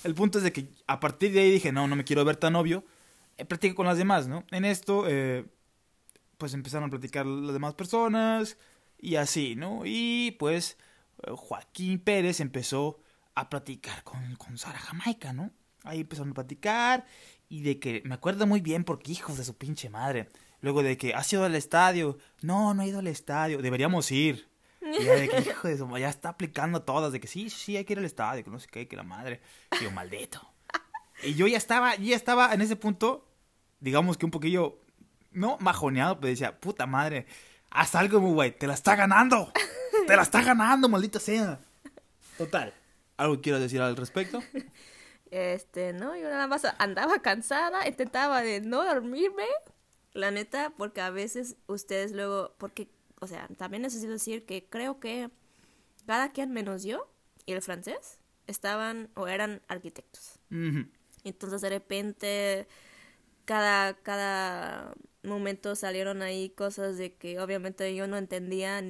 [0.04, 2.36] El punto es de que a partir de ahí dije, no, no me quiero ver
[2.36, 2.84] tan obvio.
[3.40, 4.44] Eh, platiqué con las demás, ¿no?
[4.50, 5.46] En esto, eh,
[6.36, 8.58] pues empezaron a platicar las demás personas
[8.98, 9.82] y así, ¿no?
[9.86, 10.76] Y pues
[11.22, 13.00] eh, Joaquín Pérez empezó
[13.34, 15.52] a platicar con, con Sara Jamaica, ¿no?
[15.84, 17.06] Ahí empezaron a platicar
[17.48, 20.28] y de que me acuerdo muy bien porque hijos de su pinche madre.
[20.60, 22.18] Luego de que has ido al estadio.
[22.42, 23.62] No, no he ido al estadio.
[23.62, 24.50] Deberíamos ir.
[24.82, 27.78] Y ya de que, hijo de su ya está aplicando todas, de que sí, sí,
[27.78, 29.40] hay que ir al estadio, que no sé qué, que la madre.
[29.80, 30.46] Y yo, maldito.
[31.22, 33.29] Y yo ya estaba, ya estaba en ese punto,
[33.80, 34.78] digamos que un poquillo,
[35.32, 37.26] no majoneado, pero decía, puta madre,
[37.70, 39.52] haz algo, muy güey, te la está ganando.
[40.06, 41.60] Te la está ganando, maldita sea.
[42.38, 42.72] Total.
[43.16, 44.40] ¿Algo quiero decir al respecto?
[45.30, 49.46] Este, no, yo nada más andaba cansada, intentaba de no dormirme,
[50.12, 52.88] la neta, porque a veces ustedes luego, porque,
[53.20, 55.30] o sea, también necesito decir que creo que
[56.06, 57.08] cada quien menos yo
[57.46, 60.40] y el francés estaban o eran arquitectos.
[61.22, 62.66] Entonces de repente
[63.50, 68.80] cada, cada momento salieron ahí cosas de que obviamente yo no entendía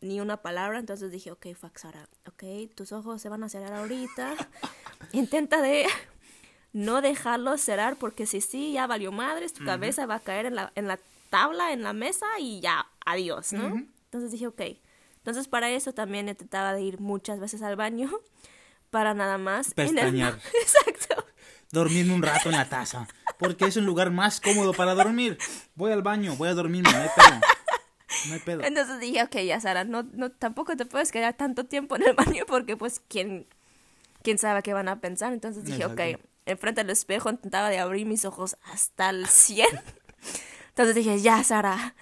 [0.00, 2.42] ni una palabra, entonces dije, ok, fuck Sara, ok,
[2.74, 4.34] tus ojos se van a cerrar ahorita,
[5.12, 5.86] intenta de
[6.72, 10.56] no dejarlos cerrar porque si sí, ya valió madres, tu cabeza va a caer en
[10.56, 10.98] la, en la
[11.30, 13.68] tabla, en la mesa y ya, adiós, ¿no?
[14.06, 14.62] Entonces dije, ok,
[15.18, 18.10] entonces para eso también intentaba de ir muchas veces al baño
[18.90, 19.72] para nada más.
[19.76, 20.40] en el- Pestañear.
[20.60, 21.24] Exacto.
[21.70, 23.06] Dormirme un rato en la taza.
[23.38, 25.38] Porque es un lugar más cómodo para dormir.
[25.74, 27.40] Voy al baño, voy a dormirme, no hay pedo.
[28.28, 28.64] No hay pedo.
[28.64, 32.14] Entonces dije, ok, ya Sara, no, no, tampoco te puedes quedar tanto tiempo en el
[32.14, 33.46] baño porque pues quién,
[34.22, 35.32] quién sabe qué van a pensar.
[35.32, 36.28] Entonces dije, ok, Exacto.
[36.46, 39.66] enfrente del espejo intentaba de abrir mis ojos hasta el 100.
[40.70, 41.94] Entonces dije, ya Sara,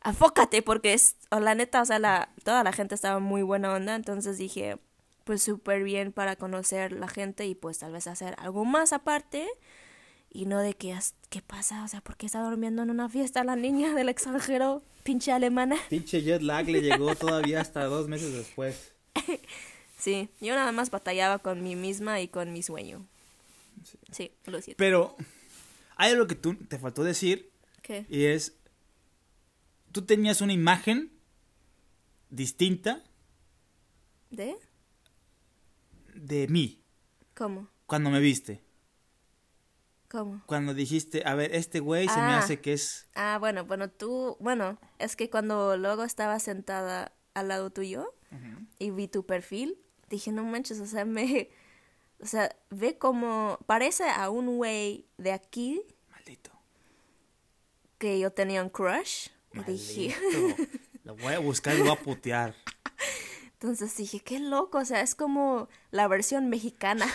[0.00, 3.72] afócate porque es, o la neta, o sea, la, toda la gente estaba muy buena
[3.72, 3.94] onda.
[3.94, 4.78] Entonces dije,
[5.24, 9.48] pues súper bien para conocer la gente y pues tal vez hacer algo más aparte.
[10.32, 10.96] Y no de que,
[11.28, 11.82] ¿qué pasa?
[11.84, 15.76] O sea, ¿por qué está durmiendo en una fiesta la niña del extranjero, pinche alemana?
[15.90, 18.92] Pinche jet lag le llegó todavía hasta dos meses después.
[19.98, 23.06] Sí, yo nada más batallaba con mí misma y con mi sueño.
[24.10, 24.78] Sí, lo siento.
[24.78, 25.14] Pero
[25.96, 27.50] hay algo que tú te faltó decir
[27.82, 28.06] ¿Qué?
[28.08, 28.54] y es,
[29.92, 31.12] tú tenías una imagen
[32.30, 33.04] distinta
[34.30, 34.56] ¿De?
[36.14, 36.82] de mí
[37.34, 37.68] ¿Cómo?
[37.84, 38.62] cuando me viste.
[40.10, 40.42] ¿Cómo?
[40.46, 42.38] Cuando dijiste, a ver, este güey se me Ah.
[42.38, 43.06] hace que es...
[43.14, 48.12] Ah, bueno, bueno, tú, bueno, es que cuando luego estaba sentada al lado tuyo
[48.80, 51.48] y vi tu perfil, dije, no manches, o sea, me,
[52.20, 56.50] o sea, ve como, parece a un güey de aquí Maldito.
[57.98, 59.28] que yo tenía un crush.
[59.54, 60.62] Y dije, Maldito.
[61.04, 62.54] Lo voy a buscar y lo voy a putear.
[63.54, 67.06] entonces dije, qué loco, o sea, es como la versión mexicana.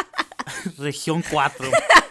[0.78, 1.70] Región 4.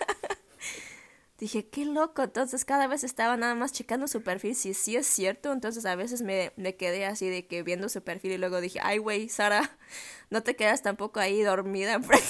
[1.38, 2.24] Dije, qué loco.
[2.24, 4.56] Entonces cada vez estaba nada más checando su perfil.
[4.56, 8.02] Si sí es cierto, entonces a veces me, me quedé así de que viendo su
[8.02, 9.78] perfil y luego dije, ay, güey, Sara,
[10.30, 12.26] no te quedas tampoco ahí dormida enfrente.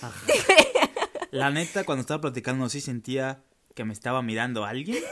[1.30, 3.42] La neta, cuando estaba platicando, sí sentía
[3.74, 5.02] que me estaba mirando alguien,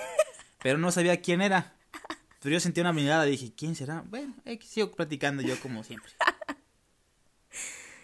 [0.62, 1.74] pero no sabía quién era.
[2.40, 4.04] Pero yo sentía una mirada y dije, ¿quién será?
[4.08, 6.12] Bueno, eh, sigo platicando yo como siempre.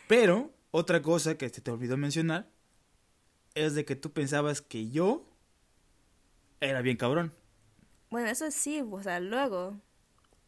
[0.06, 2.48] Pero, otra cosa que se te olvidó mencionar
[3.66, 5.26] es de que tú pensabas que yo
[6.60, 7.32] era bien cabrón.
[8.10, 9.80] Bueno, eso sí, o sea, luego.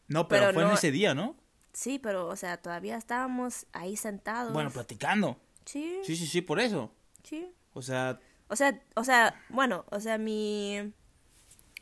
[0.09, 1.37] No, pero, Pero fue en ese día, ¿no?
[1.73, 4.53] Sí, pero, o sea, todavía estábamos ahí sentados.
[4.53, 5.39] Bueno, platicando.
[5.65, 6.93] Sí, Sí, sí, sí, por eso.
[7.23, 7.53] sí.
[7.73, 8.19] O sea,
[8.49, 10.93] O sea, o sea, bueno, o sea, mi,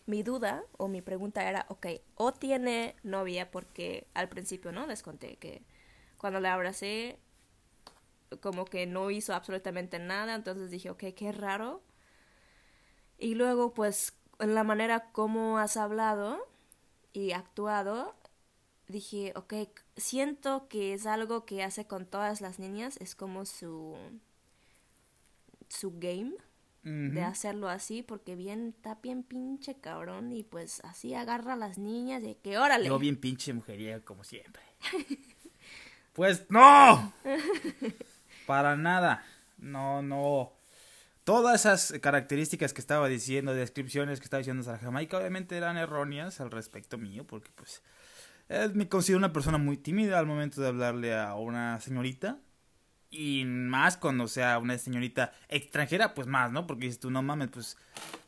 [0.04, 1.86] mi duda o mi pregunta era, ok,
[2.16, 4.86] o tiene novia porque al principio, ¿no?
[4.86, 5.62] Les conté que
[6.18, 7.18] cuando la abracé,
[8.40, 11.82] como que no hizo absolutamente nada, entonces dije, ok, qué raro.
[13.18, 16.38] Y luego, pues, en la manera como has hablado
[17.12, 18.14] y actuado,
[18.86, 19.54] dije, ok,
[19.96, 23.96] siento que es algo que hace con todas las niñas, es como su
[25.68, 26.32] su game
[26.84, 31.76] de hacerlo así porque bien está bien pinche cabrón y pues así agarra a las
[31.76, 32.86] niñas de que órale.
[32.86, 34.62] yo bien pinche mujeriego como siempre.
[36.14, 37.12] Pues no.
[38.48, 39.22] Para nada.
[39.58, 40.54] No, no.
[41.24, 46.40] Todas esas características que estaba diciendo, descripciones que estaba diciendo Sara Jamaica, obviamente eran erróneas
[46.40, 47.82] al respecto mío, porque pues
[48.48, 52.38] eh, me considero una persona muy tímida al momento de hablarle a una señorita.
[53.10, 56.66] Y más cuando sea una señorita extranjera, pues más, ¿no?
[56.66, 57.76] Porque dices tú, no mames, pues,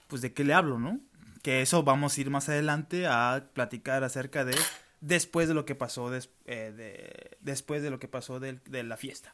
[0.06, 1.00] pues de qué le hablo, ¿no?
[1.42, 4.54] Que eso vamos a ir más adelante a platicar acerca de
[5.00, 8.98] después de lo que pasó, des- eh, de- después de lo que pasó de, la
[8.98, 9.32] fiesta.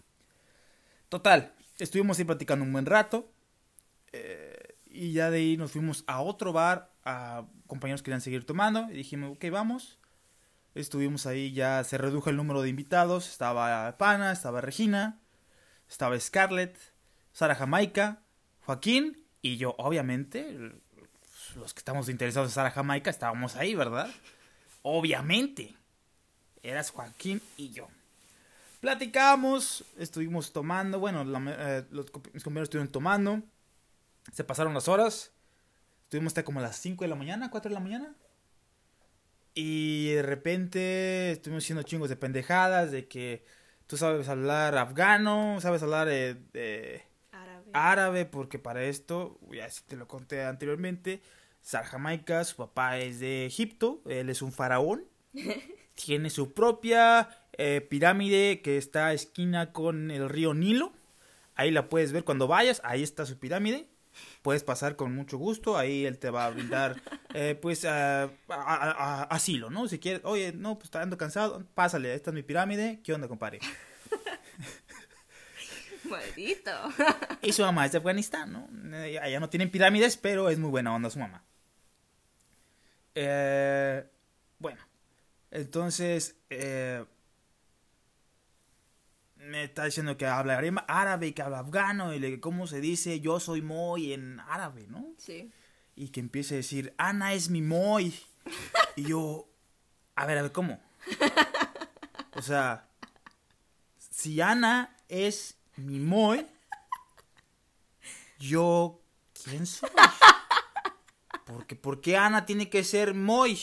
[1.08, 3.32] Total, estuvimos ahí platicando un buen rato.
[4.12, 6.90] eh, y ya de ahí nos fuimos a otro bar.
[7.04, 8.88] A compañeros que querían seguir tomando.
[8.90, 9.98] Y dijimos, ok, vamos.
[10.74, 13.28] Estuvimos ahí, ya se redujo el número de invitados.
[13.28, 15.20] Estaba Pana, estaba Regina,
[15.88, 16.76] estaba Scarlett,
[17.32, 18.22] Sara Jamaica,
[18.64, 20.58] Joaquín y yo, obviamente.
[21.54, 24.10] Los que estamos interesados en Sara Jamaica estábamos ahí, ¿verdad?
[24.82, 25.74] Obviamente.
[26.62, 27.88] Eras Joaquín y yo.
[28.86, 33.42] Platicamos, estuvimos tomando, bueno, la eh, los, mis compañeros estuvieron tomando.
[34.32, 35.32] Se pasaron las horas.
[36.04, 38.14] Estuvimos hasta como a las 5 de la mañana, 4 de la mañana.
[39.54, 43.44] Y de repente estuvimos haciendo chingos de pendejadas, de que
[43.88, 47.70] tú sabes hablar afgano, sabes hablar eh, de Árabe.
[47.72, 51.22] árabe, porque para esto, ya si te lo conté anteriormente,
[51.60, 55.02] Sar Jamaica, su papá es de Egipto, él es un faraón,
[55.96, 57.28] tiene su propia
[57.58, 60.92] eh, pirámide que está a esquina con el río Nilo,
[61.56, 63.88] ahí la puedes ver cuando vayas, ahí está su pirámide,
[64.42, 67.00] puedes pasar con mucho gusto, ahí él te va a brindar
[67.34, 69.88] eh, pues a- a- a- asilo, ¿no?
[69.88, 73.26] Si quieres, oye, no, pues está ando cansado, pásale, esta es mi pirámide, ¿qué onda,
[73.28, 73.58] compadre?
[76.04, 76.70] Maldito.
[77.42, 78.68] Y su mamá es de Afganistán, ¿no?
[78.96, 81.42] Eh, Allá no tienen pirámides, pero es muy buena onda su mamá.
[83.14, 84.04] Eh,
[84.58, 84.80] bueno,
[85.56, 87.02] entonces eh,
[89.36, 93.20] me está diciendo que habla árabe, que habla afgano, y le digo, ¿cómo se dice
[93.20, 95.14] yo soy Moy en árabe, no?
[95.16, 95.50] Sí.
[95.94, 98.14] Y que empiece a decir, Ana es mi Moy.
[98.96, 99.48] Y yo,
[100.14, 100.78] a ver, a ver, ¿cómo?
[102.34, 102.86] O sea,
[103.98, 106.46] si Ana es mi Moy,
[108.38, 109.00] yo,
[109.32, 109.88] ¿quién soy?
[111.46, 113.58] Porque, ¿por qué Ana tiene que ser Moy?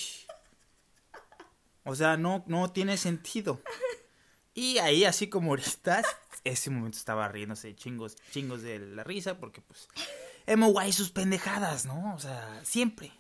[1.86, 3.62] O sea, no, no tiene sentido.
[4.54, 6.04] Y ahí, así como ahorita,
[6.44, 9.88] ese momento estaba riéndose chingos, chingos de la risa, porque pues,
[10.46, 12.14] Emo Guay sus pendejadas, ¿no?
[12.16, 13.12] O sea, siempre.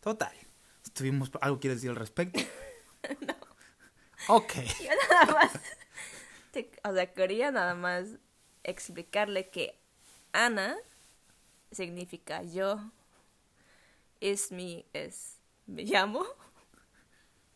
[0.00, 0.32] Total.
[0.84, 2.40] Estuvimos, ¿algo quieres decir al respecto?
[3.26, 3.34] no.
[4.28, 4.52] Ok.
[4.80, 5.52] Yo nada más.
[6.52, 8.06] te- o sea, quería nada más
[8.62, 9.80] explicarle que
[10.32, 10.76] Ana
[11.70, 12.78] significa yo.
[14.20, 14.84] Es mi.
[14.92, 15.38] Es.
[15.66, 16.24] Me llamo.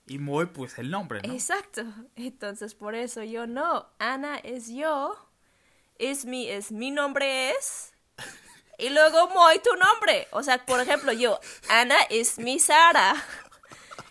[0.07, 1.33] Y Moy, pues el nombre, ¿no?
[1.33, 1.83] Exacto.
[2.15, 3.89] Entonces por eso yo no.
[3.99, 5.17] Ana es yo.
[5.99, 6.49] Es mi.
[6.49, 7.93] Es mi nombre es.
[8.79, 10.29] Y luego Moy tu nombre.
[10.31, 11.41] O sea, por ejemplo, yo.
[11.69, 13.15] Ana es mi Sara.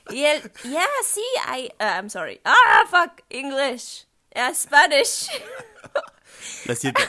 [0.09, 0.51] Y él.
[0.63, 1.23] Yeah, sí,
[1.55, 1.71] I.
[1.79, 2.41] uh, I'm sorry.
[2.43, 3.21] Ah, fuck.
[3.29, 4.05] English.
[4.35, 5.29] Ah, Spanish.
[6.65, 7.01] Lo siento.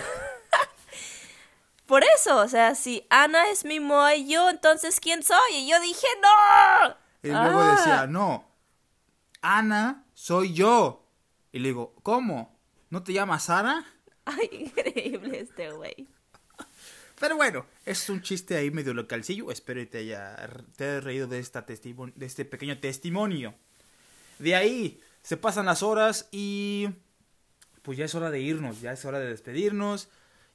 [1.87, 5.39] Por eso, o sea, si Ana es mi Moy, yo entonces ¿quién soy?
[5.55, 6.97] Y yo dije, no.
[7.23, 7.75] Y luego Ah.
[7.77, 8.45] decía, no.
[9.47, 11.09] Ana, soy yo.
[11.53, 12.59] Y le digo, ¿cómo?
[12.91, 13.85] ¿No te llamas Sara?
[14.25, 16.09] Ay, increíble este güey.
[17.21, 19.53] Pero bueno, es un chiste ahí medio localcillo.
[19.53, 20.37] Espero que te haya,
[20.75, 23.55] te haya reído de, esta de este pequeño testimonio.
[24.41, 26.89] De ahí se pasan las horas y
[27.83, 30.09] pues ya es hora de irnos, ya es hora de despedirnos.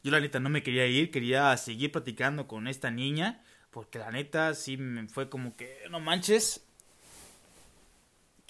[0.04, 4.12] Yo la neta no me quería ir, quería seguir platicando con esta niña, porque la
[4.12, 6.66] neta sí me fue como que, no manches,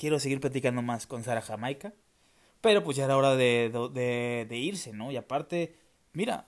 [0.01, 1.93] quiero seguir platicando más con Sara Jamaica.
[2.59, 5.11] Pero pues ya era hora de, irse, ¿no?
[5.11, 5.75] Y aparte,
[6.13, 6.47] mira,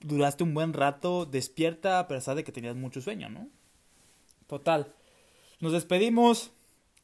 [0.00, 3.48] duraste un buen rato despierta a pesar de que tenías mucho sueño, ¿no?
[4.48, 4.92] Total.
[5.60, 6.50] Nos despedimos.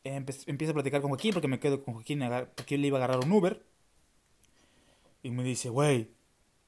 [0.03, 2.23] Empiezo a platicar con Joaquín porque me quedo con Joaquín.
[2.25, 3.65] agar- Joaquín le iba a agarrar un Uber.
[5.23, 6.11] Y me dice, güey,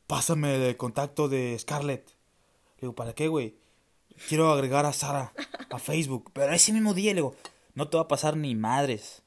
[0.07, 2.09] pásame el contacto de Scarlett.
[2.76, 3.57] Le digo, ¿para qué, güey?
[4.28, 5.32] Quiero agregar a Sara
[5.70, 6.30] a Facebook.
[6.32, 7.34] Pero ese mismo día le digo,
[7.76, 9.22] no te va a pasar ni madres.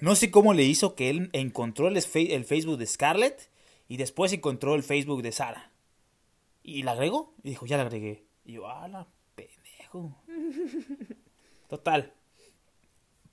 [0.00, 3.50] No sé cómo le hizo que él encontró el, Facebook de Scarlett
[3.86, 5.70] y después encontró el Facebook de Sara.
[6.64, 7.34] ¿Y la agregó?
[7.44, 8.24] Y dijo, ya la agregué.
[8.44, 10.16] Y yo, ah, la pendejo.
[11.68, 12.14] Total.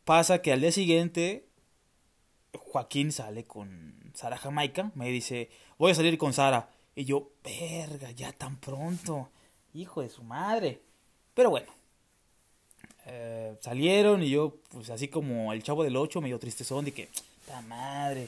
[0.03, 1.47] Pasa que al día siguiente
[2.53, 4.91] Joaquín sale con Sara Jamaica.
[4.93, 6.69] Me dice, voy a salir con Sara.
[6.95, 9.29] Y yo, verga, ya tan pronto.
[9.73, 10.81] Hijo de su madre.
[11.33, 11.78] Pero bueno.
[13.11, 17.09] Eh, salieron y yo, pues así como el chavo del 8, medio tristezón de que,
[17.47, 18.27] ta madre.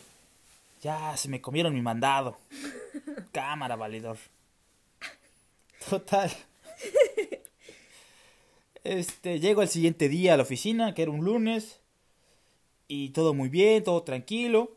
[0.81, 2.37] Ya se me comieron mi mandado.
[3.31, 4.17] Cámara, valedor.
[5.89, 6.31] Total.
[8.83, 11.79] Este, llego el siguiente día a la oficina, que era un lunes,
[12.87, 14.71] y todo muy bien, todo tranquilo.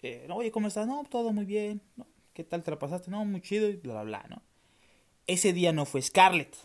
[0.00, 0.86] Eh, no, oye, ¿cómo estás?
[0.86, 1.82] No, todo muy bien.
[1.96, 3.10] No, ¿Qué tal te la pasaste?
[3.10, 4.42] No, muy chido, y bla, bla, bla, ¿no?
[5.26, 6.56] Ese día no fue Scarlett.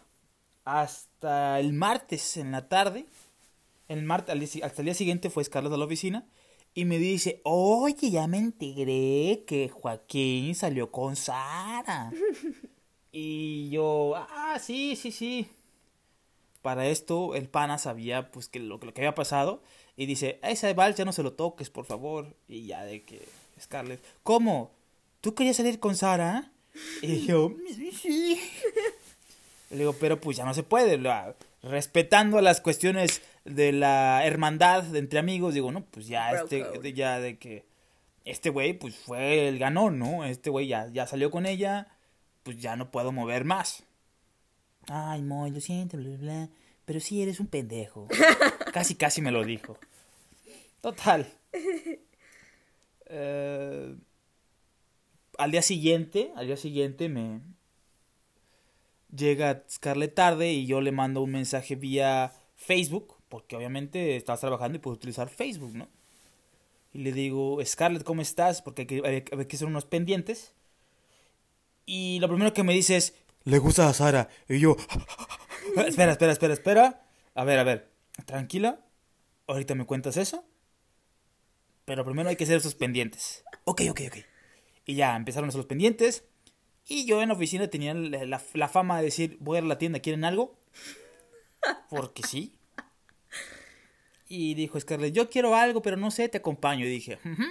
[0.64, 3.06] Hasta el martes en la tarde,
[3.88, 6.26] el martes, al día si- hasta el día siguiente fue Scarlett a la oficina
[6.74, 12.12] y me dice, oye, ya me enteré que Joaquín salió con Sara.
[13.12, 15.48] y yo, ah, sí, sí, sí.
[16.62, 19.62] Para esto, el pana sabía pues que lo, lo que había pasado
[19.98, 22.36] y dice, a ese vals ya no se lo toques, por favor.
[22.48, 23.22] Y ya de que
[23.62, 24.72] Scarlett, ¿cómo?
[25.22, 26.52] ¿Tú querías salir con Sara?
[27.02, 27.52] Y yo,
[28.02, 28.40] sí.
[29.74, 30.98] Le digo, pero pues ya no se puede.
[30.98, 36.44] la- respetando las cuestiones de la hermandad de entre amigos, digo, no, pues ya Bro
[36.44, 36.94] este, code.
[36.94, 37.66] ya de que
[38.26, 40.26] este güey, pues fue el ganón, ¿no?
[40.26, 41.88] Este güey ya, ya salió con ella,
[42.44, 43.84] pues ya no puedo mover más.
[44.90, 46.50] Ay, Moy, lo siento, bla, bla, bla,
[46.84, 48.08] pero sí eres un pendejo.
[48.74, 49.78] casi, casi me lo dijo.
[50.82, 51.26] Total.
[53.16, 53.96] Eh,
[55.38, 57.42] al día siguiente, al día siguiente me
[59.16, 64.78] llega Scarlett tarde y yo le mando un mensaje vía Facebook, porque obviamente estás trabajando
[64.78, 65.90] y puedo utilizar Facebook, ¿no?
[66.94, 68.62] Y le digo, Scarlett, ¿cómo estás?
[68.62, 70.54] Porque hay que, hay hay que hacer unos pendientes.
[71.86, 74.30] Y lo primero que me dice es, le gusta a Sara.
[74.48, 74.78] Y yo,
[75.88, 77.06] espera, espera, espera, espera.
[77.36, 77.92] A ver, a ver,
[78.26, 78.80] tranquila.
[79.48, 80.46] Ahorita me cuentas eso.
[81.86, 83.44] Pero primero hay que hacer esos pendientes.
[83.66, 84.18] Ok, ok, ok.
[84.86, 86.26] Y ya empezaron a hacer los pendientes.
[86.88, 89.66] Y yo en la oficina tenía la, la- la fama de decir, voy a ir
[89.66, 90.56] a la tienda, ¿quieren algo?
[91.90, 92.54] Porque sí.
[94.28, 96.86] Y dijo Scarlett, yo quiero algo, pero no sé, te acompaño.
[96.86, 97.44] Y dije, "Ujú,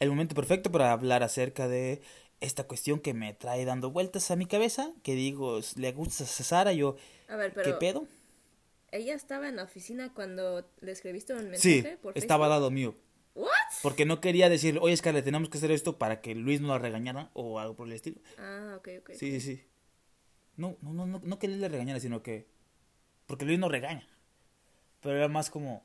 [0.00, 2.02] el momento perfecto para hablar acerca de
[2.40, 4.92] esta cuestión que me trae dando vueltas a mi cabeza.
[5.02, 6.96] Que digo, le gusta a Sara, yo,
[7.28, 8.06] A ver, ¿qué pedo?
[8.90, 12.70] ella estaba en la oficina cuando le escribiste un Sí, mensaje por estaba al lado
[12.70, 12.94] mío.
[13.34, 13.50] ¿What?
[13.82, 16.78] Porque no quería decir, oye Scarlett, tenemos que hacer esto para que Luis no la
[16.78, 18.20] regañara o algo por el estilo.
[18.38, 19.10] Ah, ok, ok.
[19.14, 19.64] Sí, sí, sí.
[20.56, 22.46] No, no, no, no, no que Luis le regañara, sino que.
[23.26, 24.08] Porque Luis no regaña.
[25.00, 25.84] Pero era más como.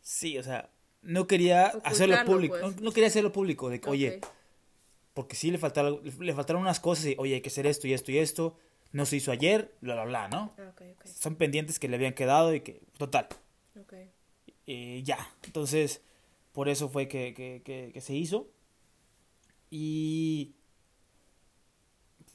[0.00, 0.70] Sí, o sea,
[1.02, 2.56] no quería hacerlo público.
[2.60, 2.76] pues.
[2.76, 3.68] No, no quería hacerlo público.
[3.68, 4.20] De que, oye,
[5.12, 7.94] porque sí le faltaron, le faltaron unas cosas y, oye, hay que hacer esto y
[7.94, 8.56] esto y esto.
[8.92, 10.54] No se hizo ayer, bla, bla, bla, ¿no?
[10.56, 11.06] Ah, ok, ok.
[11.06, 12.80] Son pendientes que le habían quedado y que.
[12.96, 13.28] Total.
[13.78, 13.94] Ok.
[14.68, 15.18] Eh, ya.
[15.44, 16.02] Entonces,
[16.52, 18.50] por eso fue que, que, que, se hizo.
[19.70, 20.54] Y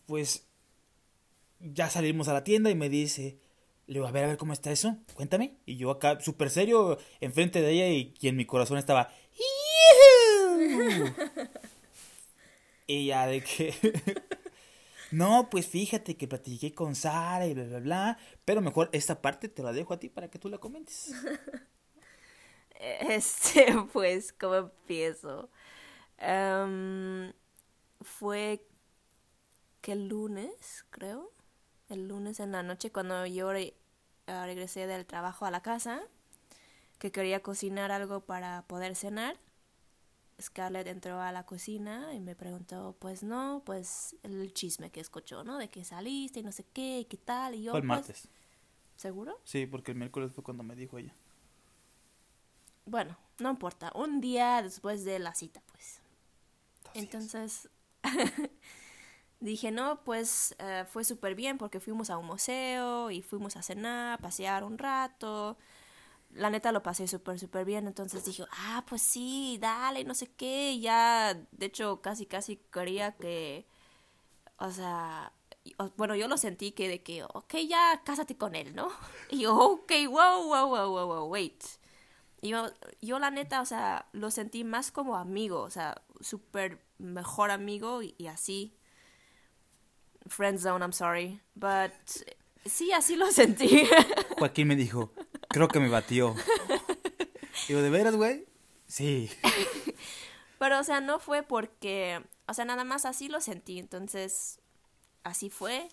[0.08, 0.48] pues
[1.60, 3.38] ya salimos a la tienda y me dice,
[3.86, 5.58] le digo, a ver, a ver cómo está eso, cuéntame.
[5.68, 9.14] Y yo acá, súper serio, enfrente de ella y, y en mi corazón estaba...
[12.88, 13.74] Ya de que...
[15.12, 18.18] no, pues fíjate que platiqué con Sara y bla, bla, bla.
[18.46, 21.14] Pero mejor esta parte te la dejo a ti para que tú la comentes.
[23.10, 25.50] Este, pues, ¿cómo empiezo?
[26.18, 27.34] Em,
[28.02, 28.66] fue
[29.82, 31.32] que el lunes, creo.
[31.90, 33.76] El lunes en la noche, cuando yo re-
[34.28, 36.02] ah, regresé del trabajo a la casa,
[37.00, 39.38] que quería cocinar algo para poder cenar.
[40.42, 45.44] Scarlett entró a la cocina y me preguntó, pues no, pues el chisme que escuchó,
[45.44, 45.58] ¿no?
[45.58, 47.72] De que saliste y no sé qué, y qué tal, y yo...
[47.72, 48.28] Fue el pues, martes.
[48.98, 49.40] ¿Seguro?
[49.44, 51.14] Sí, porque el miércoles fue cuando me dijo ella.
[52.86, 56.02] Bueno, no importa, un día después de la cita, pues.
[56.94, 57.70] Entonces
[59.40, 63.64] dije, no, pues eh, fue súper bien porque fuimos a un museo y fuimos a
[63.64, 65.58] cenar, pasear un rato.
[66.32, 67.88] La neta lo pasé súper, súper bien.
[67.88, 70.74] Entonces dije, ah, pues sí, dale, no sé qué.
[70.74, 73.68] Y ya, de hecho, casi, casi quería que,
[74.58, 75.34] o sea,
[75.98, 78.90] bueno, yo lo sentí que de que, ok, ya cásate con él, ¿no?
[79.30, 81.64] Y yo, ok, wow, wow, wow, wow, wow, wait.
[82.44, 82.72] Yo,
[83.02, 88.04] yo la neta, o sea, lo sentí más como amigo, o sea, súper mejor amigo
[88.04, 88.76] y, y así.
[90.28, 91.41] Friend zone, I'm sorry.
[91.56, 91.91] But
[92.66, 93.88] sí, así lo sentí.
[94.38, 95.14] Joaquín me dijo,
[95.48, 96.36] creo que me batió.
[97.68, 98.46] Digo, ¿de veras, güey?
[98.88, 99.32] Sí.
[100.60, 104.60] Pero, o sea, no fue porque, o sea, nada más así lo sentí, entonces,
[105.24, 105.88] así fue.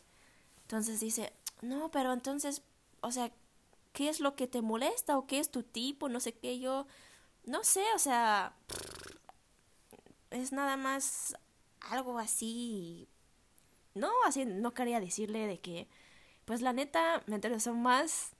[0.62, 1.32] Entonces dice,
[1.62, 2.62] no, pero entonces,
[3.02, 3.30] o sea,
[3.92, 6.08] ¿qué es lo que te molesta o qué es tu tipo?
[6.08, 6.86] No sé qué, yo,
[7.44, 8.54] no sé, o sea,
[10.30, 11.36] es nada más
[11.80, 13.08] algo así.
[13.94, 15.88] No, así, no quería decirle de que,
[16.44, 18.32] pues la neta, me interesó más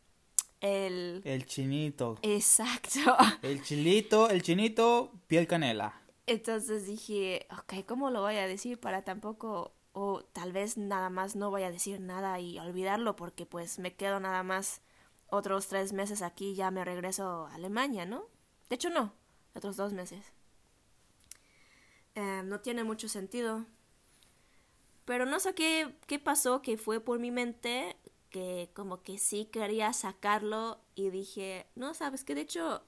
[0.61, 1.23] el...
[1.25, 2.19] El chinito.
[2.23, 2.99] Exacto.
[3.43, 6.01] El chilito, el chinito, piel canela.
[6.27, 11.35] Entonces dije, ok, ¿cómo lo voy a decir para tampoco, o tal vez nada más
[11.35, 14.83] no voy a decir nada y olvidarlo porque pues me quedo nada más
[15.31, 18.27] otros tres meses aquí ya me regreso a Alemania, ¿no?
[18.69, 19.13] De hecho no,
[19.55, 20.33] otros dos meses.
[22.15, 23.67] Eh, no tiene mucho sentido.
[25.05, 27.97] Pero no sé qué, qué pasó, que fue por mi mente,
[28.31, 32.83] que como que sí quería sacarlo y dije, no, sabes que de hecho,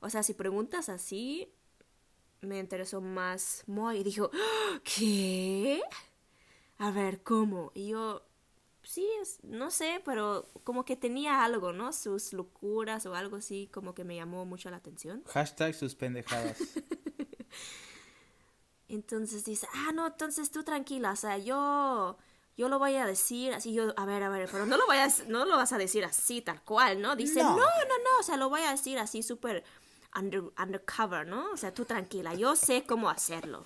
[0.00, 1.52] o sea, si preguntas así,
[2.40, 4.80] me interesó más Moy y dijo, "¡Ah!
[4.84, 5.82] ¿qué?
[6.78, 7.72] A ver, ¿cómo?
[7.74, 8.22] Y yo,
[8.88, 9.06] sí,
[9.42, 11.92] no sé, pero como que tenía algo, ¿no?
[11.92, 15.22] Sus locuras o algo así, como que me llamó mucho la atención.
[15.26, 16.56] Hashtag sus pendejadas.
[18.88, 22.16] Entonces dice, ah, no, entonces tú tranquila, o sea, yo,
[22.56, 25.26] yo lo voy a decir así, yo, a ver, a ver, pero no lo vayas,
[25.26, 27.16] no lo vas a decir así, tal cual, ¿no?
[27.16, 27.50] Dice, No.
[27.50, 29.64] no, no, no, o sea, lo voy a decir así súper
[30.16, 31.50] under, undercover, ¿no?
[31.50, 33.64] O sea, tú tranquila, yo sé cómo hacerlo.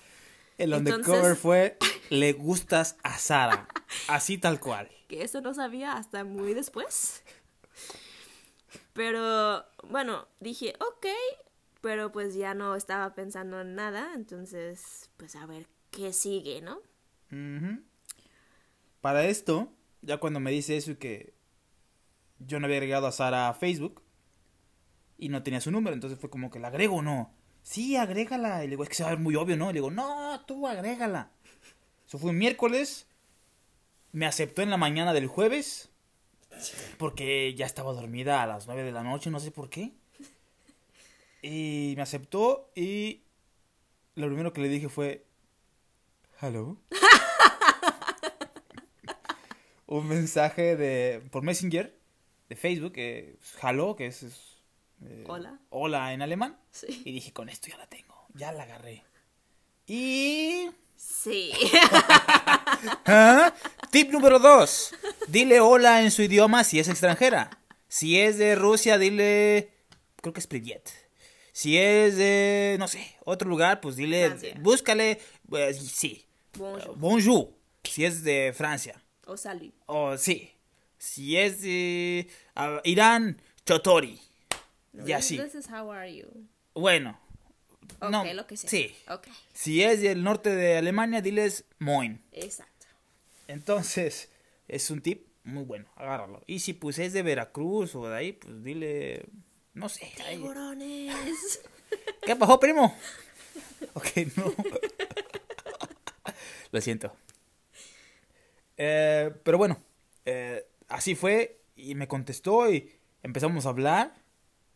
[0.57, 1.77] El Entonces- undercover fue,
[2.09, 3.67] le gustas a Sara.
[4.07, 4.89] Así tal cual.
[5.11, 7.21] Que eso no sabía hasta muy después.
[8.93, 11.05] Pero bueno, dije, ok,
[11.81, 16.79] pero pues ya no estaba pensando en nada, entonces pues a ver qué sigue, ¿no?
[19.01, 21.33] Para esto, ya cuando me dice eso y que
[22.39, 24.01] yo no había agregado a Sara a Facebook
[25.17, 27.35] y no tenía su número, entonces fue como que la agrego o no.
[27.63, 28.63] Sí, agrégala.
[28.63, 29.65] Y le digo, es que se va a ver muy obvio, ¿no?
[29.65, 31.31] Y le digo, no, tú agrégala.
[32.07, 33.10] Eso fue un miércoles.
[34.11, 35.89] Me aceptó en la mañana del jueves.
[36.97, 39.91] Porque ya estaba dormida a las 9 de la noche, no sé por qué.
[41.41, 43.23] Y me aceptó y
[44.15, 45.25] lo primero que le dije fue,
[46.41, 46.77] hello.
[49.87, 51.97] un mensaje de por Messenger
[52.49, 54.57] de Facebook, que es hello, que es, es,
[55.03, 55.57] eh, Hola.
[55.69, 56.59] hola en alemán.
[56.69, 57.01] Sí.
[57.05, 59.03] Y dije, con esto ya la tengo, ya la agarré.
[59.87, 60.69] Y...
[60.95, 61.51] Sí.
[63.05, 63.53] ¿Ah?
[63.89, 64.93] Tip número dos.
[65.27, 67.49] Dile hola en su idioma si es extranjera.
[67.87, 69.69] Si es de Rusia, dile...
[70.21, 70.89] Creo que es Privet.
[71.51, 74.27] Si es de, no sé, otro lugar, pues dile...
[74.27, 74.55] Francia.
[74.59, 75.19] Búscale...
[75.49, 76.25] pues, sí.
[76.57, 76.97] Bonjour.
[76.97, 77.49] Bonjour.
[77.83, 79.01] Si es de Francia.
[79.25, 79.73] O salí.
[79.87, 80.51] O sí.
[80.97, 84.19] Si es de ah, Irán, Chotori.
[85.05, 85.37] Y así.
[85.37, 86.27] This is how are you.
[86.73, 87.19] Bueno.
[87.99, 88.69] No, lo que sea.
[88.69, 88.95] Sí.
[89.53, 92.21] Si es del norte de Alemania, diles Moin.
[92.31, 92.87] exacto.
[93.47, 94.29] Entonces,
[94.67, 96.41] es un tip muy bueno, agárralo.
[96.47, 99.25] Y si pues es de Veracruz o de ahí, pues dile,
[99.73, 100.11] no sé.
[100.29, 101.61] Tiburones.
[102.25, 102.95] ¿Qué pasó, primo?
[103.93, 104.53] Ok, no.
[106.71, 107.11] Lo siento.
[108.77, 109.81] Eh, pero bueno,
[110.25, 112.91] eh, así fue y me contestó y
[113.23, 114.15] empezamos a hablar.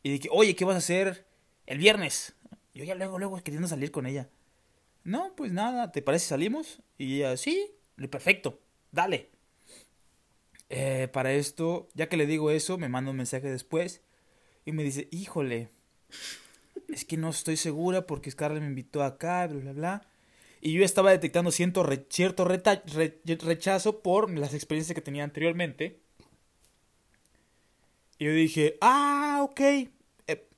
[0.04, 1.26] Y dije, oye, ¿qué vas a hacer
[1.66, 2.34] el viernes?
[2.76, 4.30] Yo ya luego, luego queriendo salir con ella.
[5.06, 6.82] No, pues nada, ¿te parece salimos?
[6.98, 7.72] Y ella, sí,
[8.12, 8.60] perfecto,
[8.92, 9.30] dale.
[10.70, 14.02] Eh, para esto, ya que le digo eso, me manda un mensaje después
[14.66, 15.70] y me dice, híjole,
[16.90, 20.02] es que no estoy segura porque Scarlett me invitó acá, bla, bla, bla.
[20.60, 26.02] Y yo estaba detectando cierto, cierto rechazo por las experiencias que tenía anteriormente.
[28.18, 29.60] Y yo dije, ah, ok.
[29.62, 29.90] Eh,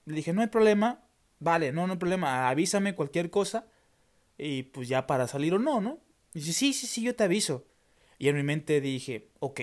[0.06, 1.07] le dije, no hay problema.
[1.40, 3.68] Vale, no, no hay problema, avísame cualquier cosa
[4.38, 6.00] y pues ya para salir o no, ¿no?
[6.34, 7.66] Y dice, sí, sí, sí, yo te aviso.
[8.20, 9.62] Y en mi mente dije, ok,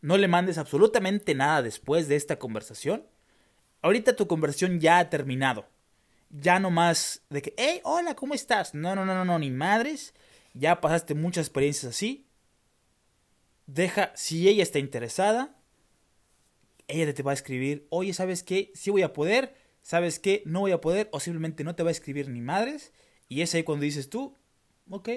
[0.00, 3.06] no le mandes absolutamente nada después de esta conversación.
[3.82, 5.66] Ahorita tu conversación ya ha terminado.
[6.30, 8.74] Ya no más de que, hey, hola, ¿cómo estás?
[8.74, 10.14] No, no, no, no, no, ni madres.
[10.52, 12.26] Ya pasaste muchas experiencias así.
[13.66, 15.56] Deja, si ella está interesada,
[16.88, 18.70] ella te va a escribir, oye, ¿sabes qué?
[18.74, 19.54] Sí voy a poder,
[19.84, 20.42] ¿sabes qué?
[20.46, 22.92] No voy a poder, o simplemente no te va a escribir ni madres.
[23.28, 24.36] Y es ahí cuando dices tú,
[24.90, 25.08] ok,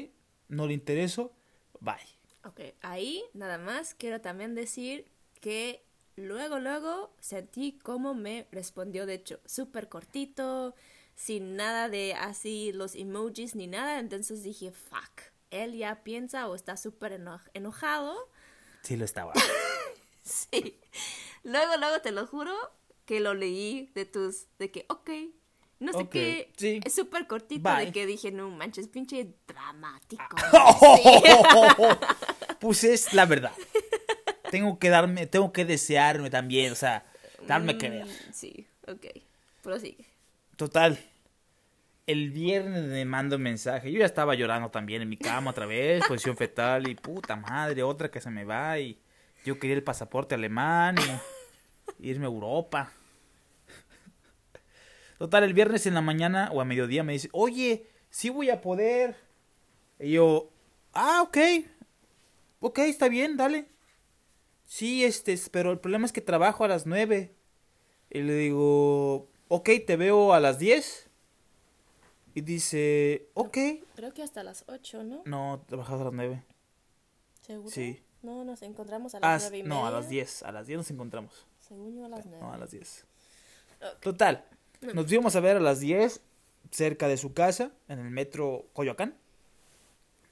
[0.49, 1.33] no le intereso,
[1.79, 1.95] bye.
[2.43, 5.09] Ok, ahí nada más quiero también decir
[5.41, 5.83] que
[6.15, 10.75] luego, luego sentí cómo me respondió, de hecho, súper cortito,
[11.15, 16.55] sin nada de así los emojis ni nada, entonces dije, fuck, él ya piensa o
[16.55, 17.19] está súper
[17.53, 18.15] enojado.
[18.83, 19.33] Sí, lo estaba.
[20.23, 20.77] sí.
[21.43, 22.53] Luego, luego te lo juro
[23.07, 25.09] que lo leí de tus, de que, ok,
[25.79, 26.51] no sé qué,
[26.83, 30.35] es súper cortito de que dije, no manches, pinche dramático.
[32.59, 33.53] pues es la verdad.
[34.51, 37.05] Tengo que darme, tengo que desearme también, o sea,
[37.47, 38.07] darme mm, que ver.
[38.33, 39.05] Sí, ok,
[39.61, 40.05] prosigue.
[40.57, 40.99] Total,
[42.07, 43.89] el viernes me mando mensaje.
[43.89, 47.83] Yo ya estaba llorando también en mi cama otra vez, posición fetal y puta madre,
[47.83, 48.99] otra que se me va y
[49.45, 51.36] yo quería el pasaporte alemán y
[51.99, 52.91] irme a Europa.
[55.17, 58.61] Total, el viernes en la mañana o a mediodía me dice, oye, sí voy a
[58.61, 59.15] poder.
[59.99, 60.51] Y yo,
[60.93, 61.37] ah, ok.
[62.59, 63.67] Ok, está bien, dale.
[64.65, 67.33] Sí, este, pero el problema es que trabajo a las nueve.
[68.09, 71.09] Y le digo, ok, te veo a las diez.
[72.35, 73.57] Y dice, ok.
[73.95, 75.23] Creo que hasta las ocho, ¿no?
[75.25, 76.43] No, trabajas a las nueve.
[77.41, 77.71] ¿Seguro?
[77.71, 78.03] Sí.
[78.21, 79.75] No, nos encontramos a las nueve y media.
[79.75, 80.43] No, a las diez.
[80.43, 81.47] A las diez nos encontramos.
[81.67, 82.25] Según yo a las.
[82.25, 83.05] No, a las diez.
[84.01, 84.45] Total.
[84.93, 86.21] Nos íbamos a ver a las 10
[86.71, 89.15] cerca de su casa, en el metro Coyoacán.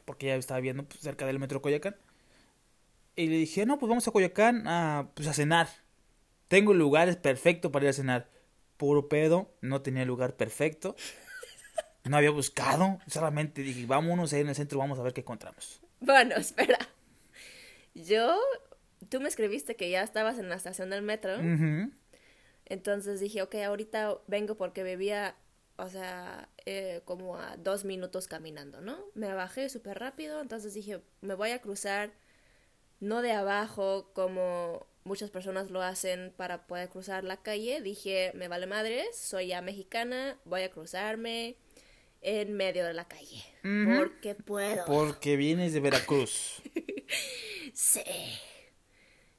[0.05, 1.95] Porque ya estaba viendo pues, cerca del metro Coyoacán.
[3.15, 5.67] Y le dije, no, pues vamos a Coyoacán a, pues, a cenar.
[6.47, 8.29] Tengo lugares perfectos para ir a cenar.
[8.77, 10.95] Puro pedo, no tenía lugar perfecto.
[12.03, 12.99] No había buscado.
[13.07, 15.81] Solamente dije, vámonos ahí en el centro, vamos a ver qué encontramos.
[15.99, 16.77] Bueno, espera.
[17.95, 18.37] Yo,
[19.09, 21.37] tú me escribiste que ya estabas en la estación del metro.
[22.65, 25.35] Entonces dije, ok, ahorita vengo porque bebía,
[25.77, 28.97] o sea, eh, como a dos minutos caminando, ¿no?
[29.13, 32.13] Me bajé súper rápido, entonces dije, me voy a cruzar,
[32.99, 37.81] no de abajo como muchas personas lo hacen para poder cruzar la calle.
[37.81, 41.57] Dije, me vale madres, soy ya mexicana, voy a cruzarme
[42.21, 43.43] en medio de la calle.
[43.61, 44.85] Porque puedo.
[44.85, 46.61] Porque vienes de Veracruz.
[47.73, 48.01] sí.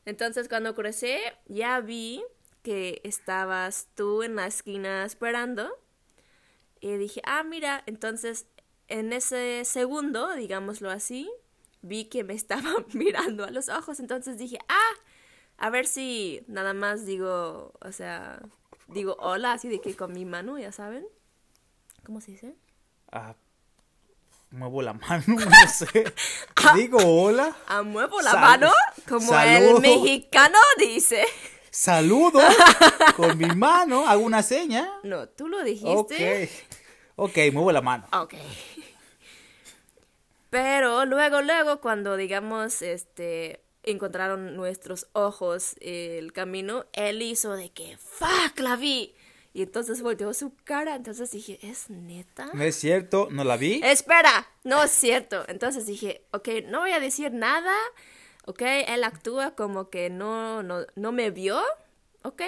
[0.07, 2.24] Entonces cuando crucé, ya vi
[2.62, 5.70] que estabas tú en la esquina esperando.
[6.80, 8.46] Y dije, ah, mira, entonces
[8.88, 11.30] en ese segundo, digámoslo así,
[11.82, 14.00] vi que me estaba mirando a los ojos.
[14.00, 14.92] Entonces dije, ah,
[15.59, 18.40] a ver si nada más digo, o sea,
[18.88, 21.07] digo hola, así de que con mi mano, ya saben.
[22.04, 22.57] ¿Cómo se dice?
[23.11, 23.34] Ah,
[24.57, 26.12] muevo la mano, no sé.
[26.74, 27.57] digo hola.
[27.68, 28.72] Ah, muevo la mano,
[29.09, 31.24] como el mexicano dice
[31.76, 32.40] saludo
[33.16, 34.90] con mi mano, hago una seña.
[35.02, 36.50] No, tú lo dijiste.
[37.16, 38.07] Ok, ok, muevo la mano.
[38.12, 38.34] Ok.
[40.48, 47.98] Pero luego, luego, cuando digamos, este, encontraron nuestros ojos el camino, él hizo de que,
[47.98, 49.14] fuck, la vi.
[49.57, 52.50] Y entonces volteó su cara, entonces dije, ¿es neta?
[52.52, 53.80] No es cierto, no la vi.
[53.82, 55.44] Espera, no es cierto.
[55.48, 57.72] Entonces dije, ok, no voy a decir nada
[58.46, 58.62] ¿ok?
[58.88, 61.61] Él actúa como que no, no, no me vio,
[62.22, 62.42] ¿ok?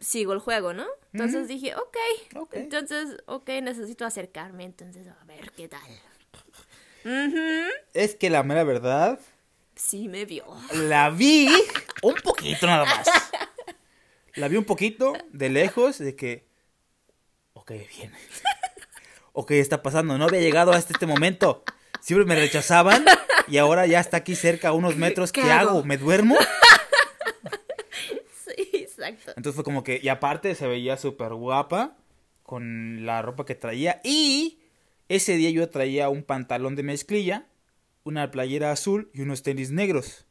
[0.00, 0.86] Sigo el juego, ¿no?
[1.12, 2.40] Entonces dije, okay.
[2.40, 5.80] ok, entonces, ok, necesito acercarme, entonces a ver qué tal.
[7.92, 9.20] Es que la mera verdad...
[9.76, 10.46] Sí me vio.
[10.72, 11.48] La vi
[12.02, 13.06] un poquito nada más.
[14.36, 16.46] La vi un poquito de lejos, de que...
[17.52, 18.12] Ok, bien.
[19.36, 20.16] Ok, está pasando.
[20.16, 21.64] No había llegado hasta este momento.
[22.00, 23.04] Siempre me rechazaban
[23.48, 25.32] y ahora ya está aquí cerca, a unos metros.
[25.32, 25.84] ¿Qué, hago?
[25.84, 26.36] ¿Me duermo?
[28.44, 29.32] sí, exacto.
[29.36, 31.96] Entonces fue como que, y aparte se veía súper guapa
[32.42, 34.00] con la ropa que traía.
[34.04, 34.60] Y
[35.08, 37.46] ese día yo traía un pantalón de mezclilla,
[38.04, 40.26] una playera azul y unos tenis negros.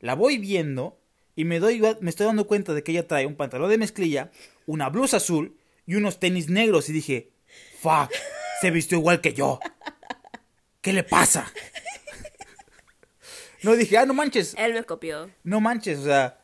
[0.00, 0.97] La voy viendo
[1.38, 4.32] y me, doy, me estoy dando cuenta de que ella trae un pantalón de mezclilla,
[4.66, 6.88] una blusa azul y unos tenis negros.
[6.88, 7.30] Y dije,
[7.78, 8.10] fuck,
[8.60, 9.60] se vistió igual que yo.
[10.80, 11.52] ¿Qué le pasa?
[13.62, 14.56] No dije, ah, no manches.
[14.58, 15.30] Él me copió.
[15.44, 16.40] No manches, o sea,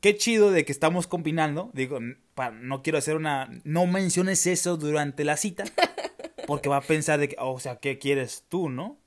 [0.00, 1.70] qué chido de que estamos combinando.
[1.72, 5.62] Digo, no quiero hacer una, no menciones eso durante la cita,
[6.48, 8.98] porque va a pensar de que, o sea, ¿qué quieres tú, no?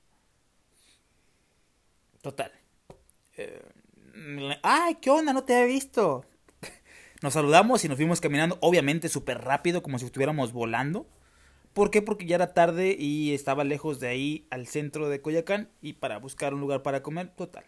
[2.21, 2.53] Total.
[3.35, 3.61] Eh,
[4.63, 5.33] Ay, ¿qué onda?
[5.33, 6.25] No te había visto.
[7.21, 11.07] Nos saludamos y nos fuimos caminando, obviamente súper rápido, como si estuviéramos volando.
[11.73, 12.01] ¿Por qué?
[12.01, 16.17] Porque ya era tarde y estaba lejos de ahí al centro de Coyacán y para
[16.17, 17.65] buscar un lugar para comer, total.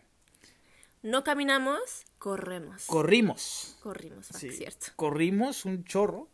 [1.02, 1.80] No caminamos,
[2.18, 2.86] corremos.
[2.86, 3.78] Corrimos.
[3.82, 4.88] Corrimos, Sí, cierto.
[4.96, 6.28] Corrimos un chorro,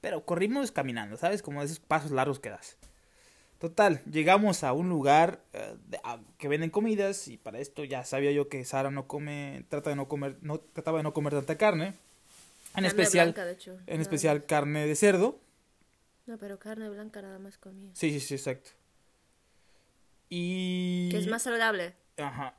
[0.00, 1.42] pero corrimos caminando, ¿sabes?
[1.42, 2.78] Como esos pasos largos que das.
[3.58, 8.04] Total, llegamos a un lugar eh, de- a- que venden comidas y para esto ya
[8.04, 11.32] sabía yo que Sara no come, trata de no comer, no trataba de no comer
[11.32, 11.94] tanta carne, en
[12.74, 15.40] Carne especial, blanca, de hecho, en nada especial carne de cerdo.
[16.26, 17.90] No, pero carne blanca nada más comía.
[17.94, 18.70] Sí, sí, sí, exacto.
[20.28, 21.94] Y Que es más saludable.
[22.18, 22.54] ajá.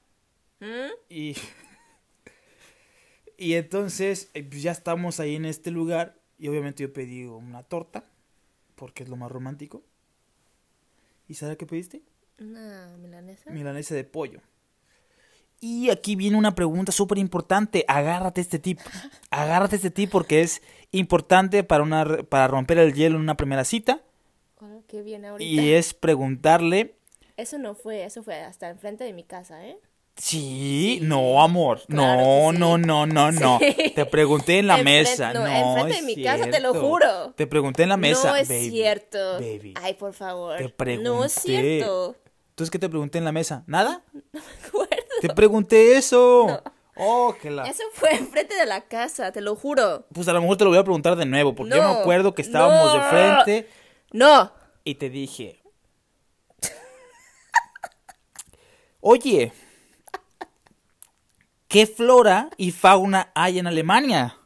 [0.60, 0.90] ¿Mm?
[1.10, 1.36] Y,
[3.38, 7.64] y entonces eh, pues ya estamos ahí en este lugar y obviamente yo pedí una
[7.64, 8.04] torta
[8.76, 9.84] porque es lo más romántico.
[11.28, 12.02] ¿Y sabes qué pediste?
[12.40, 13.50] Una milanesa.
[13.50, 14.42] Milanesa de pollo.
[15.60, 17.84] Y aquí viene una pregunta súper importante.
[17.88, 18.80] Agárrate este tip.
[19.32, 20.62] Agárrate este tip porque es
[20.92, 24.02] importante para, una, para romper el hielo en una primera cita.
[24.88, 25.50] ¿Qué viene ahorita?
[25.50, 26.96] Y es preguntarle
[27.36, 29.78] Eso no fue, eso fue hasta enfrente de mi casa, ¿eh?
[30.18, 31.82] Sí, no, amor.
[31.88, 32.58] Claro no, sí.
[32.58, 33.60] no, no, no, no.
[33.60, 33.92] Sí.
[33.96, 35.32] Te pregunté en la mesa.
[35.32, 37.34] no, No, enfrente de mi casa, te lo juro.
[37.36, 38.30] Te pregunté en la mesa.
[38.32, 39.34] no es baby, cierto.
[39.36, 39.74] Baby.
[39.82, 40.58] Ay, por favor.
[40.58, 41.30] Te No es pregunté.
[41.30, 42.16] cierto.
[42.50, 43.64] Entonces, ¿qué te pregunté en la mesa?
[43.68, 44.02] ¿Nada?
[44.34, 44.96] No me acuerdo.
[45.22, 46.62] Te pregunté eso.
[46.96, 47.66] Oh, que la.
[47.68, 50.08] Eso fue enfrente de la casa, te lo juro.
[50.14, 52.00] Pues a lo mejor te lo voy a preguntar de nuevo, porque yo me No,
[52.00, 53.06] acuerdo que estábamos de no.
[53.10, 53.70] frente
[54.14, 54.52] No.
[54.84, 55.62] y te dije.
[59.00, 59.54] Oye,
[61.68, 64.38] ¿qué flora y fauna hay en Alemania?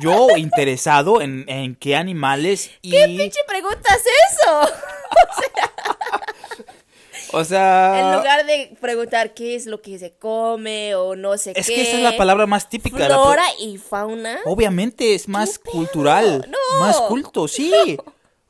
[0.00, 2.90] Yo interesado en, en qué animales y...
[2.92, 3.98] ¿Qué pinche preguntas
[4.30, 4.60] eso?
[7.32, 8.00] O sea...
[8.12, 11.74] en lugar de preguntar qué es lo que se come o no sé es qué.
[11.76, 13.06] que esa es la palabra más típica.
[13.06, 14.40] Flora y fauna.
[14.46, 16.80] Obviamente es más cultural, No.
[16.80, 17.72] más culto, sí.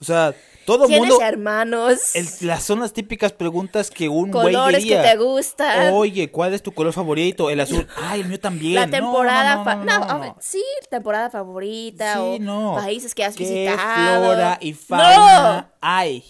[0.00, 0.34] O sea,
[0.70, 1.24] todo ¿Tienes mundo...
[1.24, 2.14] hermanos?
[2.14, 5.92] el- las son las típicas preguntas que un güey colores que te gustan.
[5.92, 7.50] Oye, ¿cuál es tu color favorito?
[7.50, 7.88] El azul.
[7.96, 8.74] Ay, el mío también.
[8.76, 12.74] la temporada no, no, no, sí, temporada favorita Sí, o no.
[12.76, 14.24] países que has ¿Qué visitado.
[14.26, 16.24] flora y fauna hay?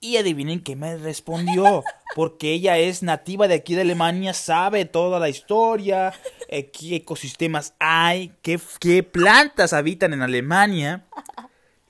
[0.00, 1.82] Y adivinen qué me respondió.
[2.14, 6.12] Porque ella es nativa de aquí de Alemania, sabe toda la historia,
[6.48, 11.04] eh, qué ecosistemas hay, qué, qué plantas habitan en Alemania.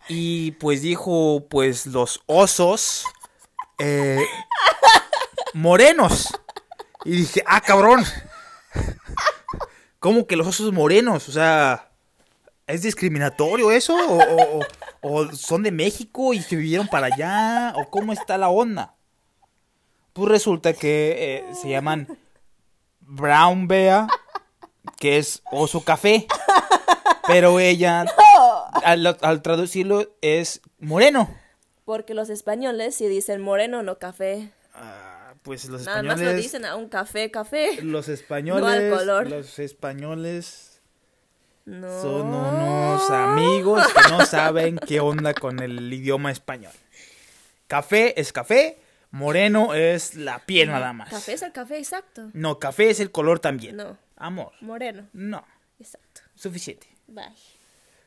[0.09, 3.05] Y pues dijo, pues los osos
[3.79, 4.25] eh,
[5.55, 6.29] morenos.
[7.05, 8.05] Y dije, ah, cabrón.
[10.01, 11.29] ¿Cómo que los osos morenos?
[11.29, 11.91] O sea,
[12.67, 13.97] ¿es discriminatorio eso?
[15.01, 17.75] ¿O, son de México y se vivieron para allá?
[17.77, 18.95] ¿O cómo está la onda?
[20.13, 22.19] Pues resulta que eh, se llaman
[23.01, 24.07] Brown Bear,
[24.99, 26.27] que es oso café.
[27.27, 28.07] Pero ella,
[28.85, 31.35] al, al traducirlo, es moreno.
[31.85, 34.51] Porque los españoles sí dicen moreno, no café.
[34.75, 36.37] Ah, pues los Nada más españoles.
[36.37, 37.81] lo dicen a un café, café.
[37.83, 38.63] Los españoles.
[38.63, 39.29] No al color.
[39.31, 40.81] Los españoles
[41.65, 42.01] No.
[42.03, 46.73] son unos amigos que no saben qué onda con el idioma español.
[47.67, 48.79] Café es café,
[49.11, 51.11] moreno es la piel nada más.
[51.11, 52.31] Café es el café, exacto.
[52.33, 53.77] No, café es el color también.
[53.77, 53.97] No.
[54.17, 55.45] Amor, Moreno, no,
[55.79, 56.23] exacto.
[56.35, 56.89] suficiente.
[57.07, 57.25] Bye.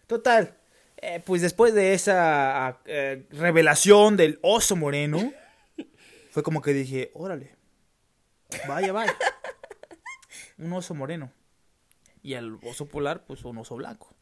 [0.07, 0.53] Total,
[1.02, 5.34] eh, pues después de esa eh, revelación del oso moreno,
[6.32, 7.56] fue como que dije, órale,
[8.68, 9.16] vaya, vaya.
[10.58, 11.32] Un oso moreno.
[12.24, 14.14] Y el oso polar, pues un oso blanco.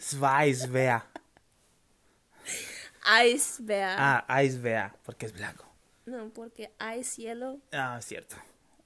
[0.00, 1.02] Zweisbär.
[3.26, 3.96] Ice bear.
[3.98, 5.66] Ah, Eisbär, porque es blanco.
[6.06, 7.58] No, porque hay cielo.
[7.72, 8.36] Ah, cierto.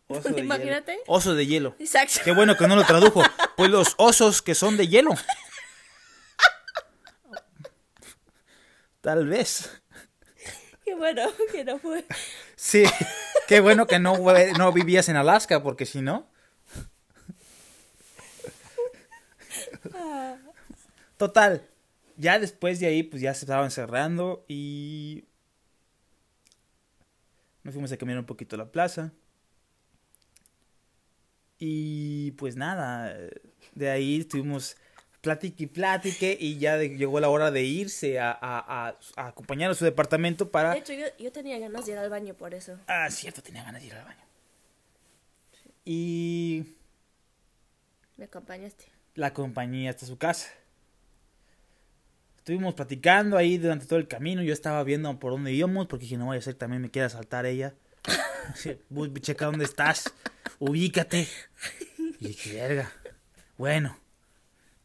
[0.08, 0.92] Oso de Imagínate.
[0.92, 1.04] hielo.
[1.06, 1.76] Oso de hielo.
[1.78, 2.20] Exacto.
[2.24, 3.22] Qué bueno que no lo tradujo.
[3.56, 5.10] Pues los osos que son de hielo.
[9.08, 9.70] Tal vez.
[10.84, 12.04] Qué bueno que no fue.
[12.56, 12.84] Sí.
[13.46, 14.18] Qué bueno que no,
[14.58, 16.28] no vivías en Alaska, porque si no.
[21.16, 21.66] Total.
[22.18, 25.24] Ya después de ahí, pues ya se estaban cerrando y.
[27.62, 29.14] Nos fuimos a caminar un poquito la plaza.
[31.58, 33.16] Y pues nada,
[33.74, 34.76] de ahí estuvimos
[35.20, 38.38] platique y platique y ya de- llegó la hora de irse a, a,
[38.88, 40.72] a- a acompañar a su departamento para...
[40.72, 42.78] De hecho, yo, yo tenía ganas de ir al baño por eso.
[42.86, 44.24] Ah, cierto, tenía ganas de ir al baño.
[45.84, 46.64] Y...
[48.16, 48.84] Me acompañaste.
[49.14, 50.48] la compañía hasta su casa.
[52.38, 54.42] Estuvimos platicando ahí durante todo el camino.
[54.42, 57.06] Yo estaba viendo por dónde íbamos porque dije, no vaya a ser también me quiera
[57.06, 57.74] asaltar ella.
[59.20, 60.12] checa dónde estás.
[60.58, 61.28] Ubícate.
[62.20, 62.92] Y dije, verga.
[63.56, 63.98] Bueno.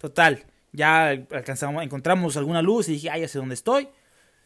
[0.03, 0.43] Total.
[0.73, 3.87] Ya alcanzamos, encontramos alguna luz y dije, ah, ya sé dónde estoy.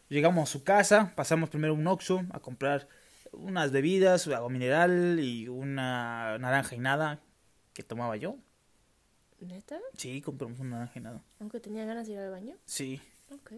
[0.07, 2.87] Llegamos a su casa, pasamos primero un Oxxo a comprar
[3.31, 7.21] unas bebidas, agua mineral y una naranja y nada
[7.73, 8.37] que tomaba yo.
[9.39, 9.79] ¿Neta?
[9.95, 11.23] Sí, compramos una naranja y nada.
[11.39, 12.55] Aunque tenía ganas de ir al baño.
[12.65, 13.01] Sí.
[13.31, 13.53] Ok.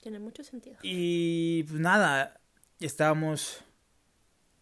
[0.00, 0.78] Tiene mucho sentido.
[0.80, 2.40] Y pues nada,
[2.80, 3.62] estábamos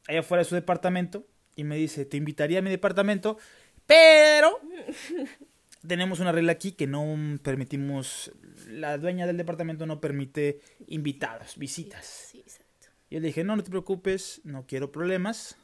[0.09, 1.25] allá afuera de su departamento
[1.55, 3.39] y me dice, te invitaría a mi departamento,
[3.87, 4.59] pero
[5.87, 8.33] tenemos una regla aquí que no permitimos,
[8.69, 12.05] la dueña del departamento no permite invitados, visitas.
[12.05, 12.89] Sí, exacto.
[13.11, 15.57] Yo le dije, no, no te preocupes, no quiero problemas.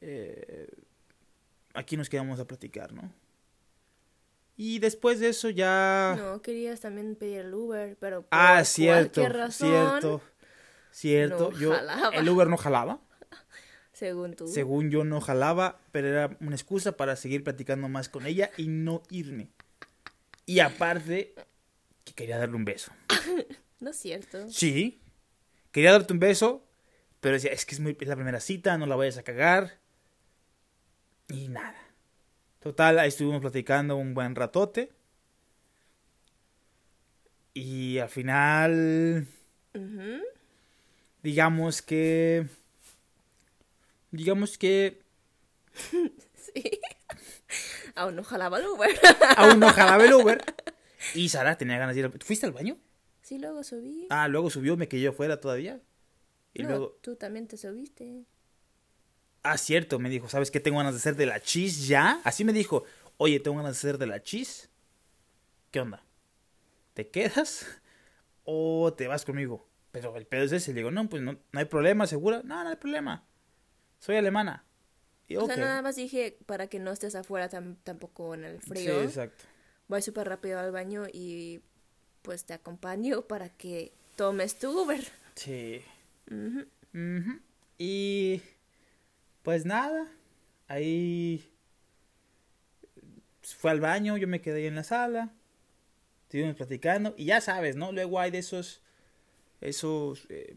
[0.00, 0.68] Eh,
[1.74, 3.12] aquí nos quedamos a platicar, ¿no?
[4.56, 6.14] Y después de eso ya...
[6.18, 10.22] No, querías también pedir el Uber, pero por ah, cierto, cualquier razón, cierto,
[10.90, 11.50] cierto.
[11.52, 12.16] no yo, jalaba.
[12.16, 13.00] el Uber no jalaba.
[14.02, 14.48] Según tú.
[14.48, 18.66] Según yo no jalaba, pero era una excusa para seguir platicando más con ella y
[18.66, 19.48] no irme.
[20.44, 21.34] Y aparte,
[22.02, 22.92] que quería darle un beso.
[23.78, 24.48] No es cierto.
[24.48, 25.00] Sí,
[25.72, 26.64] quería darte un beso,
[27.20, 29.80] pero decía, es que es, muy, es la primera cita, no la vayas a cagar.
[31.26, 31.74] Y nada.
[32.60, 34.92] Total, ahí estuvimos platicando un buen ratote.
[37.54, 39.26] Y al final,
[41.24, 42.46] digamos que...
[44.12, 45.02] Digamos que
[46.34, 46.80] Sí.
[47.94, 48.90] Aún no jalaba el Uber.
[49.36, 50.42] aún no jalaba el Uber.
[51.14, 52.12] Y Sara tenía ganas de ir al...
[52.12, 52.78] ¿Tú fuiste al baño?
[53.22, 54.06] Sí, luego subí.
[54.08, 55.80] Ah, luego subió, me quedé afuera todavía.
[56.54, 56.98] Y no, luego...
[57.02, 58.24] tú también te subiste.
[59.42, 60.60] Ah, cierto, me dijo, ¿sabes qué?
[60.60, 62.20] Tengo ganas de hacer de la cheese ya.
[62.22, 62.84] Así me dijo,
[63.16, 64.70] oye, tengo ganas de hacer de la cheese.
[65.72, 66.04] ¿Qué onda?
[66.94, 67.66] ¿Te quedas
[68.44, 69.68] o te vas conmigo?
[69.90, 70.70] Pero el pedo es ese.
[70.70, 72.42] Le digo, no, pues no, no hay problema, ¿segura?
[72.44, 73.26] No, no hay problema.
[74.02, 74.64] Soy alemana.
[75.28, 78.60] Y, O sea, nada más dije para que no estés afuera tam- tampoco en el
[78.60, 79.00] Sí, frío.
[79.00, 79.44] exacto.
[79.86, 81.60] Voy súper rápido al baño y
[82.22, 85.04] pues te acompaño para que tomes tu Uber.
[85.36, 85.82] Sí.
[86.28, 86.66] Ujú.
[86.94, 87.40] Ujú.
[87.78, 88.42] Y
[89.44, 90.08] pues nada,
[90.66, 91.48] ahí
[93.42, 95.32] fue al baño, yo me quedé ahí en la sala,
[96.24, 97.92] estuvimos platicando y ya sabes, ¿no?
[97.92, 98.82] Luego hay de esos,
[99.60, 100.56] esos, eh,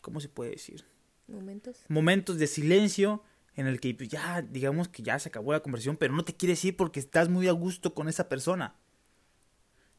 [0.00, 0.84] ¿cómo se puede decir?
[1.32, 1.84] Momentos.
[1.88, 3.22] Momentos de silencio
[3.54, 6.34] en el que pues, ya, digamos que ya se acabó la conversación, pero no te
[6.34, 8.74] quieres ir porque estás muy a gusto con esa persona.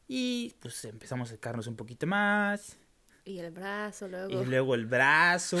[0.08, 2.76] Y pues empezamos a acercarnos un poquito más.
[3.24, 4.42] Y el brazo luego.
[4.42, 5.58] Y luego el brazo.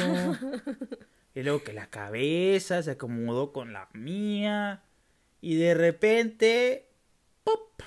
[1.34, 4.82] y luego que la cabeza se acomodó con la mía.
[5.40, 6.88] Y de repente.
[7.42, 7.80] ¡Pop!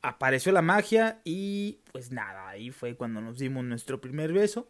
[0.00, 1.20] Apareció la magia.
[1.24, 4.68] Y pues nada, ahí fue cuando nos dimos nuestro primer beso.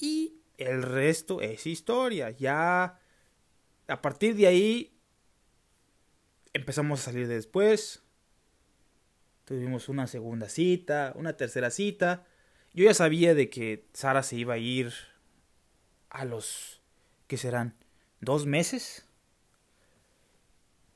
[0.00, 2.30] Y el resto es historia.
[2.30, 3.00] Ya.
[3.88, 4.98] A partir de ahí.
[6.52, 8.02] Empezamos a salir después.
[9.44, 12.26] Tuvimos una segunda cita, una tercera cita.
[12.74, 14.92] Yo ya sabía de que Sara se iba a ir
[16.12, 16.80] a los,
[17.26, 17.74] ¿qué serán?
[18.20, 19.06] ¿Dos meses?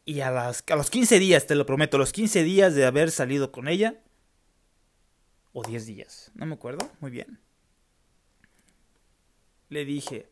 [0.05, 3.11] Y a, las, a los 15 días, te lo prometo, los 15 días de haber
[3.11, 4.01] salido con ella,
[5.53, 7.41] o 10 días, no me acuerdo muy bien,
[9.69, 10.29] le dije,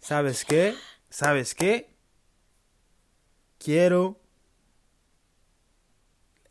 [0.00, 0.74] ¿sabes qué?
[1.10, 1.94] ¿Sabes qué?
[3.58, 4.18] Quiero...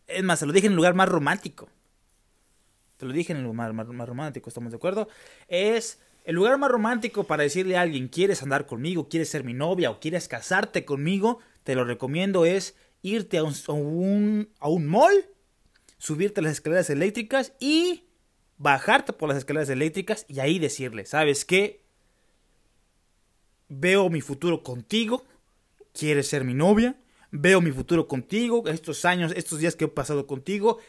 [0.08, 1.70] Es más, se lo dije en el lugar más romántico
[3.02, 5.08] te lo dije en el lugar más, romántico, ¿estamos de acuerdo?
[5.48, 9.10] Es el lugar más romántico para decirle a alguien, ¿quieres andar conmigo?
[9.10, 9.90] ¿Quieres ser mi novia?
[9.90, 11.40] ¿O quieres casarte conmigo?
[11.64, 15.26] Te lo recomiendo es irte a un, a un, a un mall,
[15.98, 18.06] subirte las escaleras eléctricas y
[18.62, 21.82] bajarte por las escaleras eléctricas y ahí decirle, ¿sabes qué?
[23.70, 25.26] Veo mi futuro contigo,
[25.94, 26.96] ¿quieres ser mi novia?
[27.32, 30.80] Veo mi futuro contigo, estos años, estos días que he pasado contigo,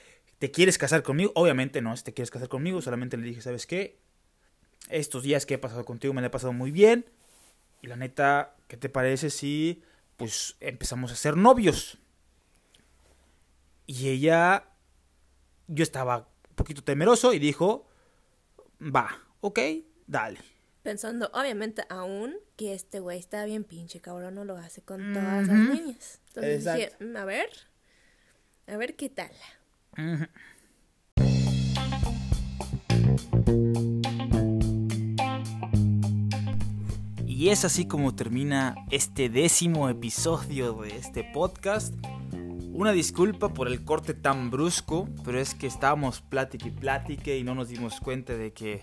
[0.43, 1.31] ¿Te quieres casar conmigo?
[1.37, 4.01] Obviamente no, si te quieres casar conmigo, solamente le dije, ¿sabes qué?
[4.89, 7.07] Estos días que he pasado contigo me la he pasado muy bien.
[7.81, 9.85] Y la neta, ¿qué te parece si
[10.17, 11.97] pues empezamos a ser novios?
[13.87, 14.65] Y ella,
[15.69, 17.87] yo estaba un poquito temeroso y dijo,
[18.81, 19.09] va,
[19.41, 19.59] ok,
[20.07, 20.39] dale.
[20.83, 25.47] Pensando, obviamente, aún que este güey está bien pinche cabrón, no lo hace con todas
[25.49, 26.21] las niñas.
[26.29, 26.93] Entonces dije.
[27.01, 27.49] "Mm, a ver,
[28.67, 29.31] a ver qué tal.
[37.27, 41.95] Y es así como termina este décimo episodio de este podcast.
[42.75, 47.45] Una disculpa por el corte tan brusco, pero es que estábamos plática y plática y
[47.45, 48.83] no nos dimos cuenta de que...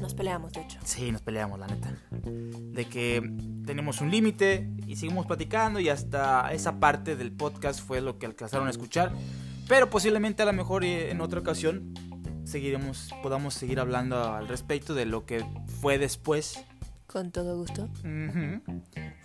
[0.00, 0.80] Nos peleamos, de hecho.
[0.84, 1.96] Sí, nos peleamos, la neta.
[2.10, 3.22] De que
[3.64, 8.26] tenemos un límite y seguimos platicando y hasta esa parte del podcast fue lo que
[8.26, 9.12] alcanzaron a escuchar.
[9.68, 11.94] Pero posiblemente a lo mejor eh, en otra ocasión
[12.44, 15.44] seguiremos, podamos seguir hablando al respecto de lo que
[15.80, 16.64] fue después
[17.06, 17.88] Con todo gusto.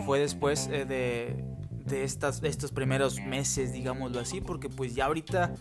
[0.05, 1.43] Fue después eh, de,
[1.87, 5.53] de, estas, de estos primeros meses, digámoslo así, porque pues ya ahorita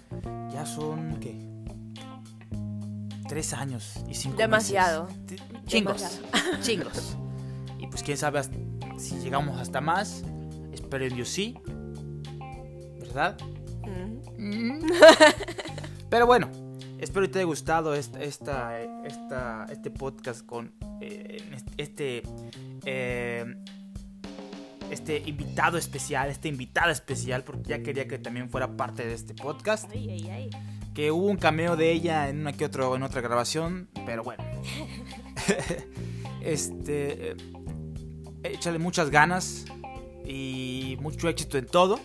[0.53, 1.37] ya son, ¿qué?
[3.29, 5.09] Tres años y cinco Demasiado.
[5.29, 5.41] meses.
[5.67, 6.61] Chingos, Demasiado.
[6.63, 7.17] chingos.
[7.79, 8.57] Y pues quién sabe hasta-
[8.99, 10.23] si llegamos hasta más.
[10.73, 11.57] Espero Dios sí.
[13.01, 13.37] ¿Verdad?
[14.39, 14.79] Mm.
[16.09, 16.49] Pero bueno,
[17.01, 21.43] espero que te haya gustado esta, esta, esta- este podcast con eh,
[21.77, 22.23] este,
[22.85, 23.57] eh,
[24.91, 29.35] este invitado especial, este invitada especial, porque ya quería que también fuera parte de este
[29.35, 29.91] podcast.
[29.93, 30.51] Ay, ay, ay.
[30.95, 34.43] Que hubo un cameo de ella en una que otro, en otra grabación, pero bueno.
[36.41, 37.37] este, eh,
[38.45, 39.67] échale muchas ganas
[40.25, 42.01] y mucho éxito en todo.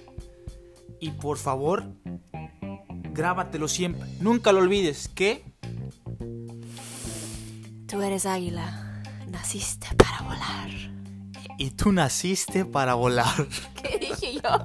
[1.00, 1.86] Y por favor,
[3.14, 4.10] grábatelo siempre.
[4.20, 5.52] Nunca lo olvides que
[7.92, 9.04] Tú eres águila.
[9.28, 10.70] Naciste para volar.
[11.62, 13.48] Y tú naciste para volar.
[13.84, 14.64] ¿Qué dije yo?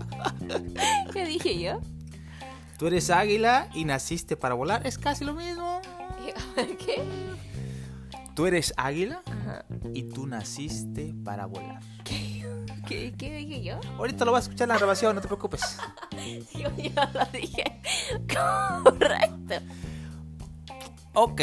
[1.13, 1.79] ¿Qué dije yo?
[2.79, 4.87] Tú eres águila y naciste para volar.
[4.87, 5.83] Es casi lo mismo.
[6.57, 7.03] ¿Qué?
[8.35, 9.67] Tú eres águila Ajá.
[9.93, 11.83] y tú naciste para volar.
[12.03, 13.79] ¿Qué, ¿Qué dije yo?
[13.99, 15.77] Ahorita lo vas a escuchar en la grabación, no te preocupes.
[16.55, 17.83] Yo ya lo dije.
[18.33, 19.55] Correcto.
[21.13, 21.41] Ok,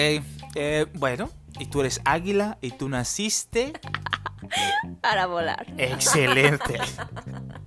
[0.55, 1.29] eh, bueno,
[1.59, 3.73] y tú eres águila y tú naciste.
[5.01, 5.65] Para volar.
[5.77, 6.75] Excelente.